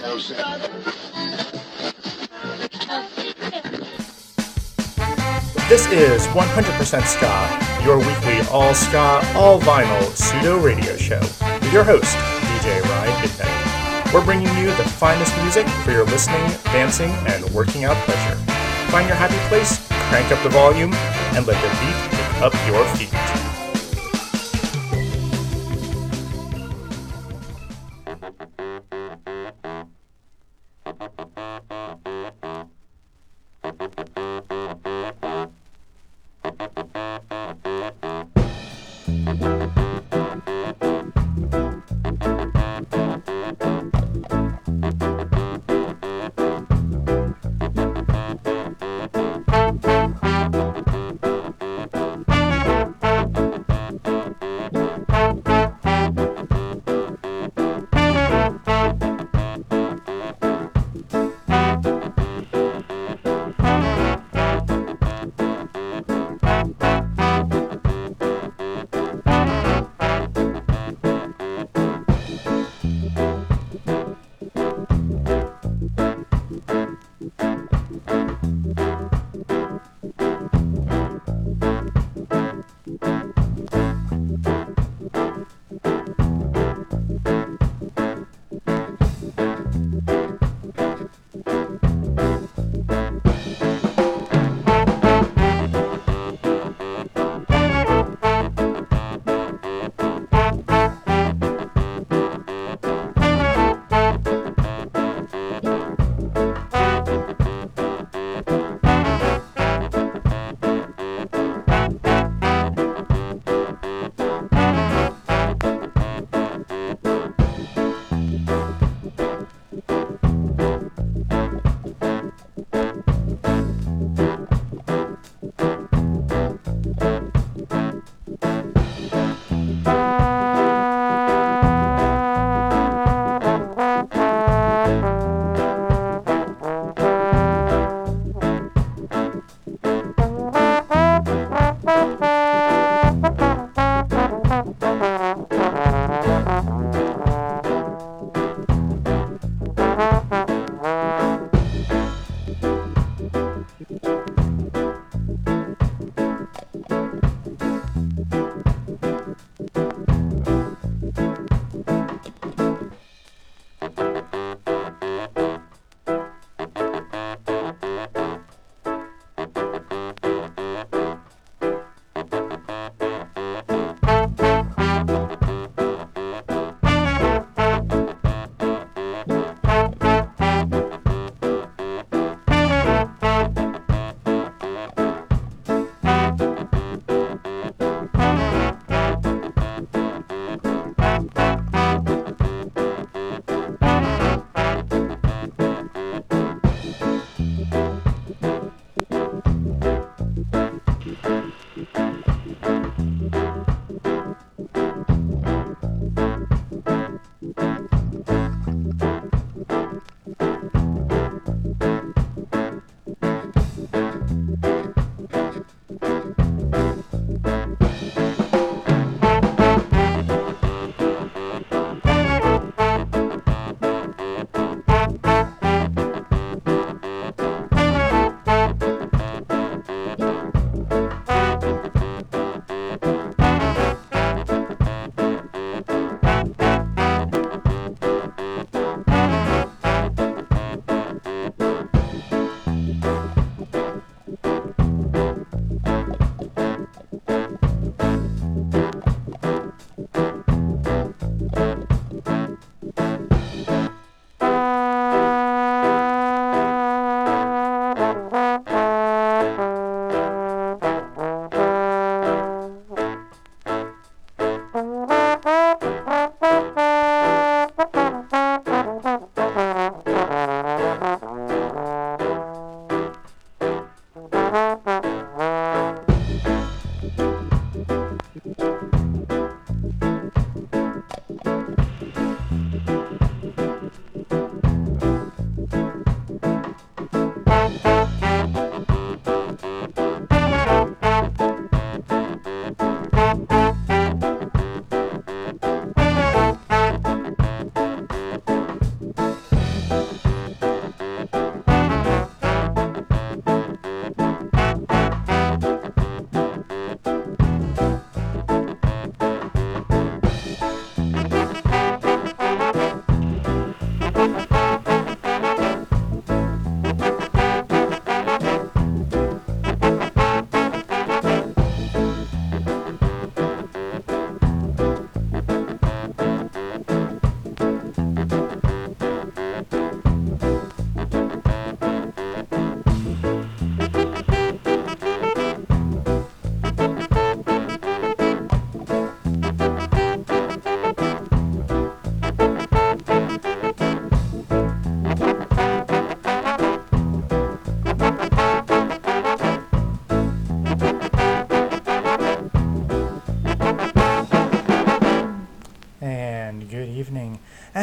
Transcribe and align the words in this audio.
This 0.00 0.32
is 5.92 6.26
100% 6.28 7.04
Ska, 7.04 7.84
your 7.84 7.98
weekly 7.98 8.40
all 8.50 8.72
ska, 8.72 9.20
all 9.34 9.60
vinyl 9.60 10.02
pseudo 10.16 10.58
radio 10.58 10.96
show 10.96 11.20
with 11.20 11.70
your 11.70 11.84
host, 11.84 12.16
DJ 12.16 12.80
Ryan 12.82 13.20
Midnight. 13.20 14.14
We're 14.14 14.24
bringing 14.24 14.48
you 14.56 14.68
the 14.68 14.88
finest 14.88 15.36
music 15.42 15.68
for 15.84 15.90
your 15.90 16.06
listening, 16.06 16.48
dancing, 16.64 17.10
and 17.26 17.44
working 17.50 17.84
out 17.84 17.96
pleasure. 18.06 18.36
Find 18.90 19.06
your 19.06 19.16
happy 19.16 19.36
place, 19.48 19.86
crank 20.08 20.32
up 20.32 20.42
the 20.42 20.48
volume, 20.48 20.94
and 21.36 21.46
let 21.46 21.60
the 21.60 21.68
beat 21.78 21.94
pick 22.16 22.40
up 22.40 22.54
your 22.66 22.82
feet. 22.96 23.19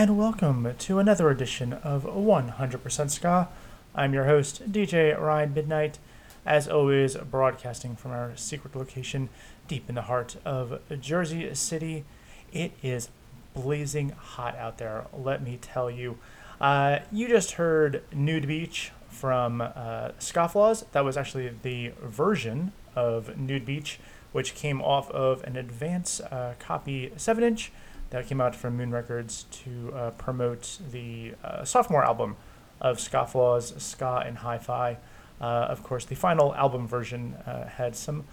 And 0.07 0.17
welcome 0.17 0.73
to 0.77 0.99
another 0.99 1.29
edition 1.29 1.73
of 1.73 2.03
100% 2.05 3.09
Ska. 3.09 3.49
I'm 3.93 4.13
your 4.13 4.23
host, 4.23 4.71
DJ 4.71 5.19
Ryan 5.19 5.53
Midnight, 5.53 5.99
as 6.45 6.69
always, 6.69 7.17
broadcasting 7.17 7.97
from 7.97 8.11
our 8.11 8.31
secret 8.37 8.73
location 8.73 9.27
deep 9.67 9.89
in 9.89 9.95
the 9.95 10.03
heart 10.03 10.37
of 10.45 10.79
Jersey 11.01 11.53
City. 11.55 12.05
It 12.53 12.71
is 12.81 13.09
blazing 13.53 14.11
hot 14.11 14.55
out 14.55 14.77
there, 14.77 15.07
let 15.13 15.43
me 15.43 15.59
tell 15.61 15.91
you. 15.91 16.17
Uh, 16.61 16.99
you 17.11 17.27
just 17.27 17.53
heard 17.53 18.01
Nude 18.13 18.47
Beach 18.47 18.93
from 19.09 19.59
uh, 19.59 20.11
Scofflaws. 20.21 20.89
That 20.93 21.03
was 21.03 21.17
actually 21.17 21.51
the 21.63 21.91
version 22.01 22.71
of 22.95 23.37
Nude 23.37 23.65
Beach, 23.65 23.99
which 24.31 24.55
came 24.55 24.81
off 24.81 25.11
of 25.11 25.43
an 25.43 25.57
advance 25.57 26.21
uh, 26.21 26.53
copy 26.59 27.11
7 27.17 27.43
inch 27.43 27.73
that 28.09 28.27
came 28.27 28.39
out 28.39 28.55
from 28.55 28.77
Moon 28.77 28.91
Records 28.91 29.45
to 29.51 29.93
uh, 29.93 30.11
promote 30.11 30.79
the 30.91 31.33
uh, 31.43 31.65
sophomore 31.65 32.03
album 32.03 32.35
of 32.79 32.97
Scofflaws, 32.97 33.79
Ska 33.79 34.23
in 34.27 34.35
Hi-Fi. 34.35 34.97
Uh, 35.39 35.43
of 35.43 35.83
course, 35.83 36.05
the 36.05 36.15
final 36.15 36.55
album 36.55 36.87
version 36.87 37.35
uh, 37.45 37.67
had 37.67 37.95
some 37.95 38.23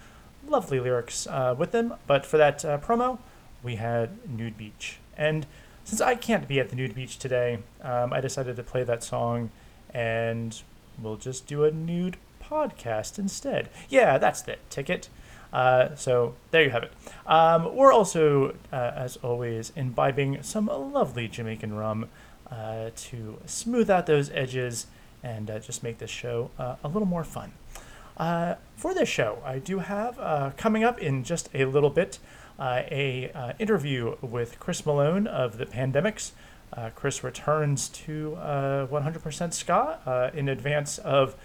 lovely 0.47 0.79
lyrics 0.79 1.27
uh, 1.27 1.55
with 1.57 1.71
them, 1.71 1.95
but 2.07 2.25
for 2.25 2.37
that 2.37 2.63
uh, 2.63 2.77
promo, 2.77 3.19
we 3.63 3.75
had 3.75 4.29
Nude 4.29 4.57
Beach. 4.57 4.99
And 5.17 5.45
since 5.83 6.01
I 6.01 6.15
can't 6.15 6.47
be 6.47 6.59
at 6.59 6.69
the 6.69 6.75
Nude 6.75 6.95
Beach 6.95 7.17
today, 7.17 7.59
um, 7.81 8.13
I 8.13 8.21
decided 8.21 8.55
to 8.55 8.63
play 8.63 8.83
that 8.83 9.03
song 9.03 9.51
and 9.93 10.61
we'll 11.01 11.15
just 11.15 11.47
do 11.47 11.63
a 11.63 11.71
nude 11.71 12.17
podcast 12.43 13.17
instead. 13.17 13.69
Yeah, 13.89 14.17
that's 14.17 14.41
the 14.41 14.57
ticket. 14.69 15.09
Uh, 15.55 15.95
so 15.95 16.35
there 16.51 16.63
you 16.63 16.69
have 16.69 16.83
it. 16.83 16.91
Um, 17.25 17.73
we're 17.73 17.93
also, 17.93 18.55
uh, 18.73 18.91
as 18.93 19.15
always, 19.17 19.71
imbibing 19.77 20.43
some 20.43 20.65
lovely 20.67 21.29
Jamaican 21.29 21.73
rum 21.73 22.09
uh, 22.51 22.89
to 22.93 23.39
smooth 23.45 23.89
out 23.89 24.05
those 24.05 24.29
edges 24.31 24.87
and 25.23 25.49
uh, 25.49 25.59
just 25.59 25.81
make 25.81 25.99
this 25.99 26.09
show 26.09 26.51
uh, 26.59 26.75
a 26.83 26.89
little 26.89 27.07
more 27.07 27.23
fun. 27.23 27.53
For 28.75 28.93
this 28.93 29.07
show, 29.07 29.41
I 29.45 29.59
do 29.59 29.79
have 29.79 30.55
coming 30.57 30.83
up 30.83 30.99
in 30.99 31.23
just 31.23 31.49
a 31.53 31.63
little 31.63 31.89
bit 31.89 32.19
a 32.59 33.53
interview 33.57 34.17
with 34.21 34.59
Chris 34.59 34.85
Malone 34.85 35.25
of 35.25 35.57
the 35.57 35.65
Pandemics. 35.65 36.31
Chris 36.95 37.23
returns 37.23 37.87
to 37.89 38.37
100% 38.37 39.53
Ska 39.53 40.31
in 40.33 40.49
advance 40.49 40.97
of 40.97 41.35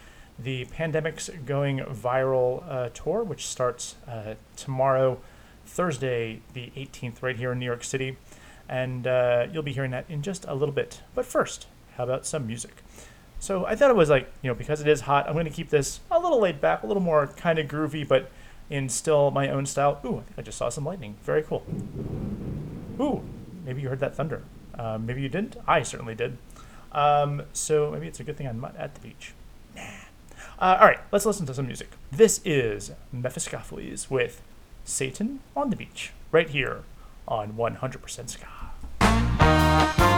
the 0.43 0.65
Pandemic's 0.67 1.29
Going 1.45 1.79
Viral 1.81 2.65
uh, 2.69 2.89
tour, 2.91 3.23
which 3.23 3.47
starts 3.47 3.97
uh, 4.09 4.35
tomorrow, 4.57 5.19
Thursday, 5.67 6.41
the 6.55 6.73
18th, 6.77 7.23
right 7.23 7.37
here 7.37 7.53
in 7.53 7.59
New 7.59 7.67
York 7.67 7.85
City. 7.85 8.17
And 8.69 9.07
uh, 9.07 9.49
you'll 9.53 9.63
be 9.63 9.73
hearing 9.73 9.91
that 9.91 10.05
in 10.09 10.23
just 10.23 10.45
a 10.47 10.55
little 10.55 10.75
bit. 10.75 11.03
But 11.15 11.27
first, 11.27 11.67
how 11.97 12.05
about 12.05 12.27
some 12.27 12.47
music? 12.47 12.83
So 13.39 13.65
I 13.67 13.75
thought 13.75 13.91
it 13.91 13.97
was 13.97 14.11
like, 14.11 14.31
you 14.43 14.49
know, 14.49 14.55
because 14.55 14.81
it 14.81 14.89
is 14.89 15.03
hot, 15.03 15.27
I'm 15.27 15.33
going 15.33 15.47
to 15.47 15.51
keep 15.51 15.71
this 15.71 16.01
a 16.11 16.19
little 16.19 16.41
laid 16.41 16.61
back, 16.61 16.83
a 16.83 16.87
little 16.87 17.03
more 17.03 17.27
kind 17.27 17.59
of 17.59 17.67
groovy, 17.67 18.07
but 18.07 18.31
in 18.69 18.89
still 18.89 19.31
my 19.31 19.49
own 19.51 19.67
style. 19.67 20.01
Ooh, 20.05 20.19
I 20.19 20.23
think 20.23 20.39
I 20.39 20.43
just 20.43 20.59
saw 20.59 20.69
some 20.69 20.85
lightning. 20.85 21.17
Very 21.23 21.43
cool. 21.43 21.65
Ooh, 23.01 23.23
maybe 23.65 23.83
you 23.83 23.89
heard 23.89 24.01
that 24.01 24.15
thunder. 24.15 24.43
Uh, 24.79 24.99
maybe 24.99 25.21
you 25.21 25.29
didn't. 25.29 25.57
I 25.67 25.83
certainly 25.83 26.15
did. 26.15 26.39
Um, 26.93 27.43
so 27.53 27.91
maybe 27.91 28.07
it's 28.07 28.21
a 28.21 28.25
good 28.25 28.37
thing 28.37 28.47
I'm 28.47 28.61
not 28.61 28.77
at 28.77 28.95
the 28.95 29.01
beach. 29.01 29.33
Uh, 30.61 30.77
all 30.79 30.87
right, 30.89 30.99
let's 31.11 31.25
listen 31.25 31.47
to 31.47 31.55
some 31.55 31.67
music. 31.67 31.89
This 32.13 32.39
is 32.45 32.93
Mephistopheles 33.13 34.11
with 34.11 34.43
Satan 34.85 35.41
on 35.57 35.71
the 35.71 35.77
Beach, 35.77 36.13
right 36.33 36.51
here 36.51 36.83
on 37.27 37.55
100% 37.55 38.29
Ska. 38.29 40.10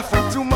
I'm 0.00 0.06
laughing 0.06 0.32
to 0.32 0.49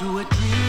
to 0.00 0.18
a 0.18 0.24
dream. 0.24 0.59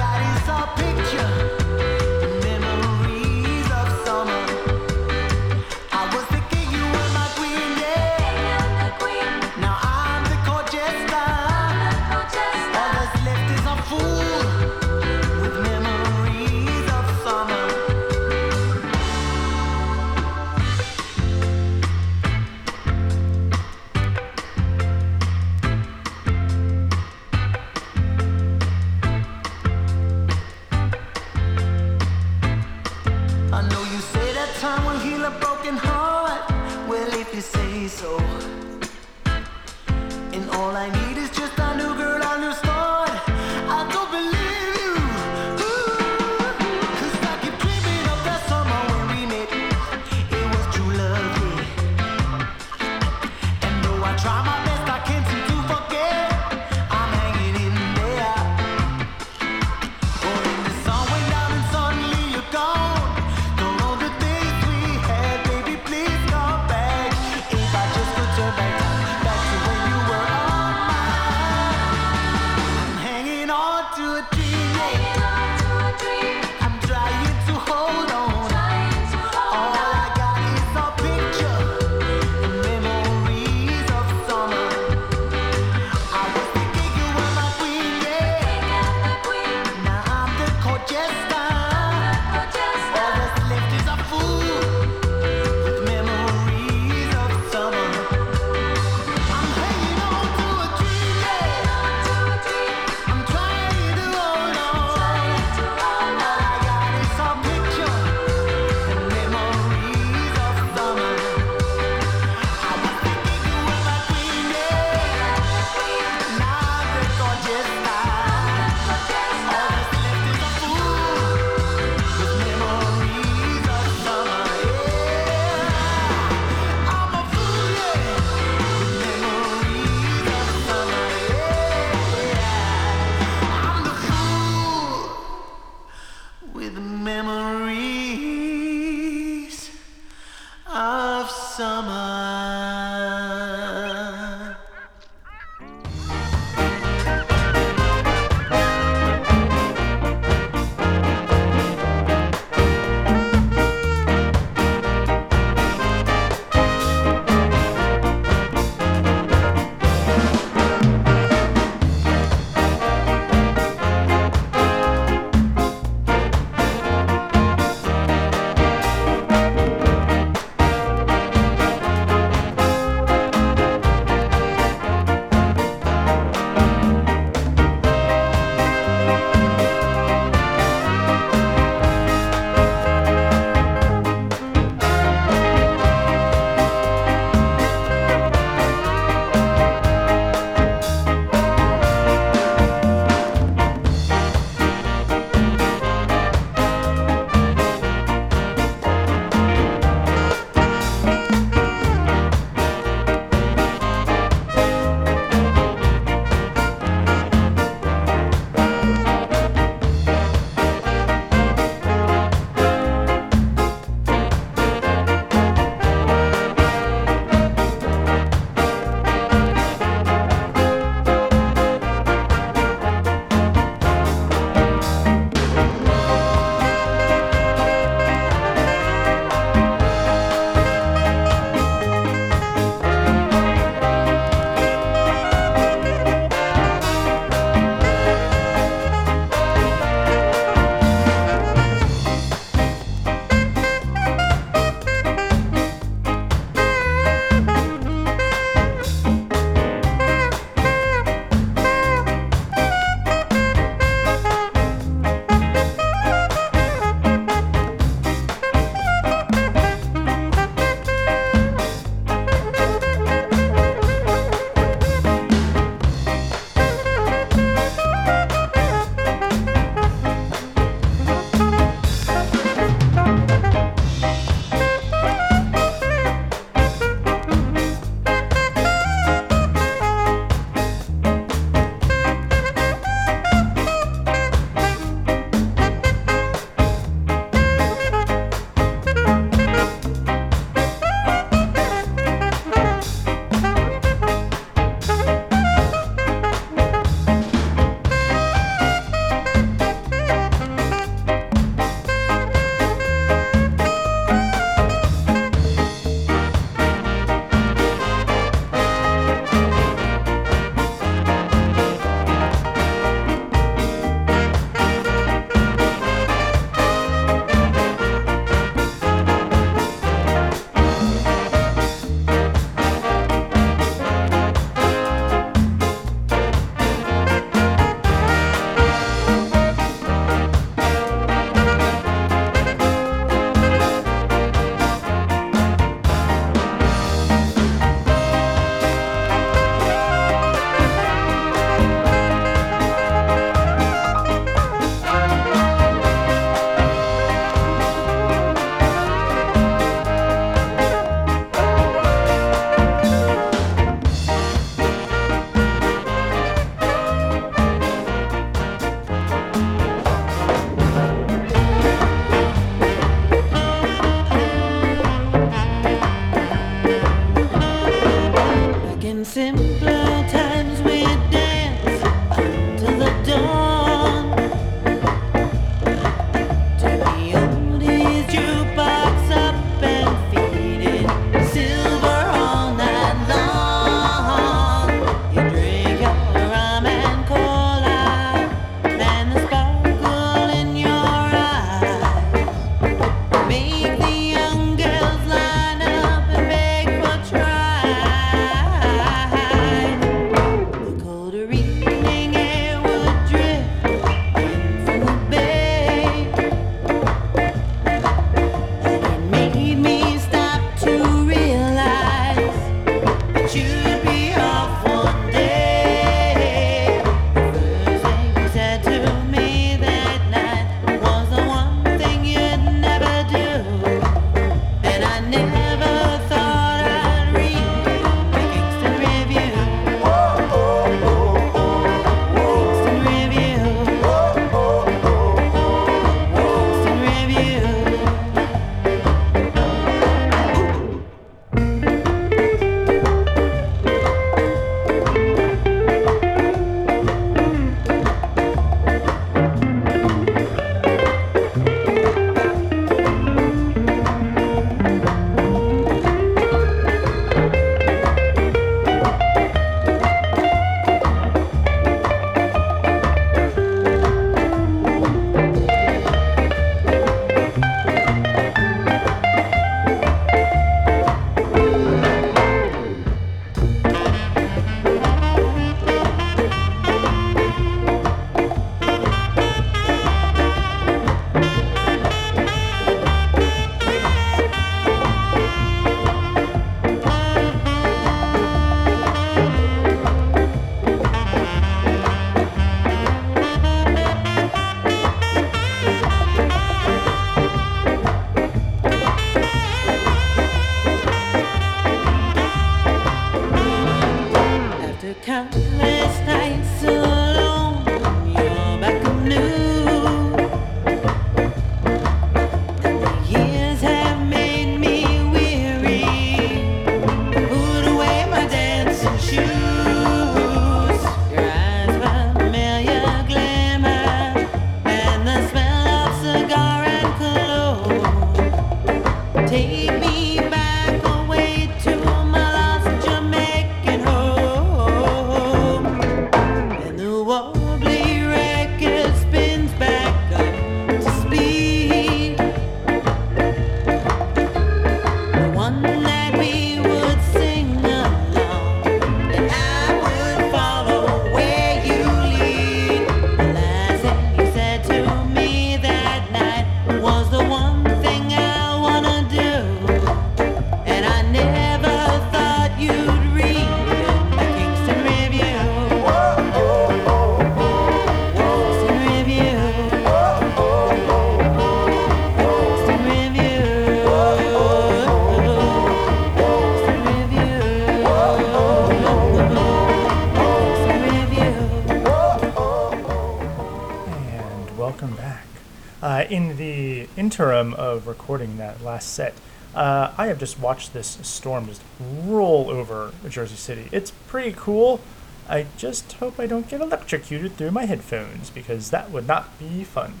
Set, 588.86 589.14
uh, 589.54 589.92
I 589.96 590.08
have 590.08 590.18
just 590.18 590.38
watched 590.38 590.72
this 590.72 590.98
storm 591.02 591.46
just 591.46 591.62
roll 591.80 592.50
over 592.50 592.92
Jersey 593.08 593.36
City. 593.36 593.68
It's 593.72 593.90
pretty 593.90 594.34
cool. 594.36 594.80
I 595.28 595.46
just 595.56 595.94
hope 595.94 596.20
I 596.20 596.26
don't 596.26 596.48
get 596.48 596.60
electrocuted 596.60 597.36
through 597.36 597.50
my 597.50 597.64
headphones 597.64 598.30
because 598.30 598.70
that 598.70 598.90
would 598.90 599.06
not 599.06 599.38
be 599.38 599.64
fun. 599.64 600.00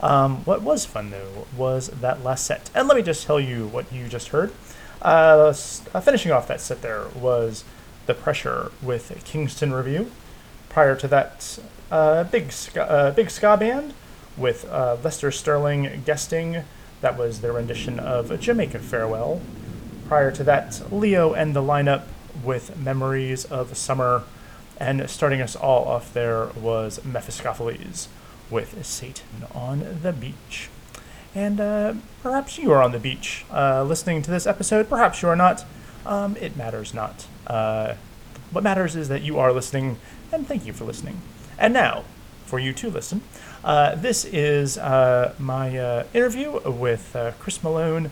Um, 0.00 0.44
what 0.44 0.62
was 0.62 0.84
fun 0.84 1.10
though 1.10 1.46
was 1.56 1.88
that 1.88 2.22
last 2.22 2.46
set. 2.46 2.70
And 2.74 2.88
let 2.88 2.96
me 2.96 3.02
just 3.02 3.26
tell 3.26 3.40
you 3.40 3.66
what 3.66 3.92
you 3.92 4.08
just 4.08 4.28
heard. 4.28 4.52
Uh, 5.02 5.52
uh, 5.92 6.00
finishing 6.00 6.32
off 6.32 6.48
that 6.48 6.60
set 6.60 6.80
there 6.80 7.06
was 7.14 7.64
The 8.06 8.14
Pressure 8.14 8.72
with 8.82 9.20
Kingston 9.24 9.72
Review. 9.72 10.10
Prior 10.68 10.96
to 10.96 11.08
that, 11.08 11.58
uh, 11.90 12.24
big, 12.24 12.52
ska, 12.52 12.90
uh, 12.90 13.10
big 13.10 13.30
ska 13.30 13.56
band 13.56 13.92
with 14.36 14.64
uh, 14.70 14.96
Lester 15.02 15.30
Sterling 15.30 16.02
guesting. 16.04 16.64
That 17.04 17.18
was 17.18 17.42
their 17.42 17.52
rendition 17.52 18.00
of 18.00 18.30
a 18.30 18.38
Jamaica 18.38 18.78
Farewell. 18.78 19.42
Prior 20.08 20.30
to 20.30 20.42
that, 20.44 20.80
Leo 20.90 21.34
and 21.34 21.54
the 21.54 21.60
lineup 21.60 22.04
with 22.42 22.78
Memories 22.78 23.44
of 23.44 23.76
Summer. 23.76 24.22
And 24.80 25.10
starting 25.10 25.42
us 25.42 25.54
all 25.54 25.84
off 25.84 26.14
there 26.14 26.46
was 26.58 27.04
Mephistopheles 27.04 28.08
with 28.48 28.86
Satan 28.86 29.44
on 29.54 29.98
the 30.00 30.14
Beach. 30.14 30.70
And 31.34 31.60
uh, 31.60 31.94
perhaps 32.22 32.56
you 32.56 32.72
are 32.72 32.80
on 32.80 32.92
the 32.92 32.98
beach 32.98 33.44
uh, 33.52 33.84
listening 33.84 34.22
to 34.22 34.30
this 34.30 34.46
episode. 34.46 34.88
Perhaps 34.88 35.20
you 35.20 35.28
are 35.28 35.36
not. 35.36 35.66
Um, 36.06 36.38
it 36.38 36.56
matters 36.56 36.94
not. 36.94 37.26
Uh, 37.46 37.96
what 38.50 38.64
matters 38.64 38.96
is 38.96 39.10
that 39.10 39.20
you 39.20 39.38
are 39.38 39.52
listening, 39.52 39.98
and 40.32 40.48
thank 40.48 40.64
you 40.64 40.72
for 40.72 40.86
listening. 40.86 41.20
And 41.58 41.74
now, 41.74 42.04
for 42.46 42.58
you 42.58 42.72
to 42.72 42.88
listen, 42.88 43.20
uh, 43.64 43.94
this 43.94 44.26
is 44.26 44.76
uh, 44.76 45.34
my 45.38 45.76
uh, 45.78 46.04
interview 46.12 46.60
with 46.70 47.16
uh, 47.16 47.32
Chris 47.38 47.62
Malone 47.62 48.10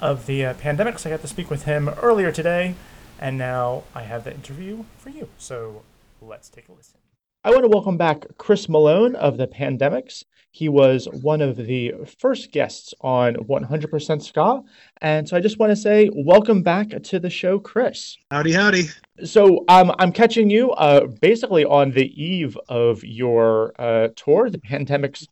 of 0.00 0.24
the 0.24 0.46
uh, 0.46 0.54
Pandemics. 0.54 1.06
I 1.06 1.10
got 1.10 1.20
to 1.20 1.28
speak 1.28 1.50
with 1.50 1.64
him 1.64 1.90
earlier 2.00 2.32
today, 2.32 2.74
and 3.20 3.36
now 3.36 3.84
I 3.94 4.04
have 4.04 4.24
the 4.24 4.32
interview 4.34 4.84
for 4.96 5.10
you. 5.10 5.28
So 5.36 5.82
let's 6.22 6.48
take 6.48 6.68
a 6.68 6.72
listen. 6.72 7.00
I 7.44 7.50
want 7.50 7.64
to 7.64 7.68
welcome 7.68 7.98
back 7.98 8.24
Chris 8.38 8.66
Malone 8.70 9.14
of 9.14 9.36
the 9.36 9.46
Pandemics. 9.46 10.24
He 10.50 10.70
was 10.70 11.06
one 11.20 11.42
of 11.42 11.56
the 11.56 11.92
first 12.18 12.52
guests 12.52 12.94
on 13.02 13.34
100% 13.34 14.22
Ska. 14.22 14.62
And 15.02 15.28
so 15.28 15.36
I 15.36 15.40
just 15.40 15.58
want 15.58 15.70
to 15.70 15.76
say 15.76 16.08
welcome 16.14 16.62
back 16.62 17.02
to 17.02 17.18
the 17.18 17.28
show, 17.28 17.58
Chris. 17.58 18.16
Howdy, 18.30 18.52
howdy. 18.52 18.84
So 19.22 19.64
um, 19.68 19.92
I'm 19.98 20.10
catching 20.10 20.50
you 20.50 20.72
uh, 20.72 21.06
basically 21.06 21.64
on 21.64 21.92
the 21.92 22.10
eve 22.20 22.58
of 22.68 23.04
your 23.04 23.72
uh, 23.78 24.08
tour, 24.16 24.50
the 24.50 24.58
Pandemics 24.58 25.28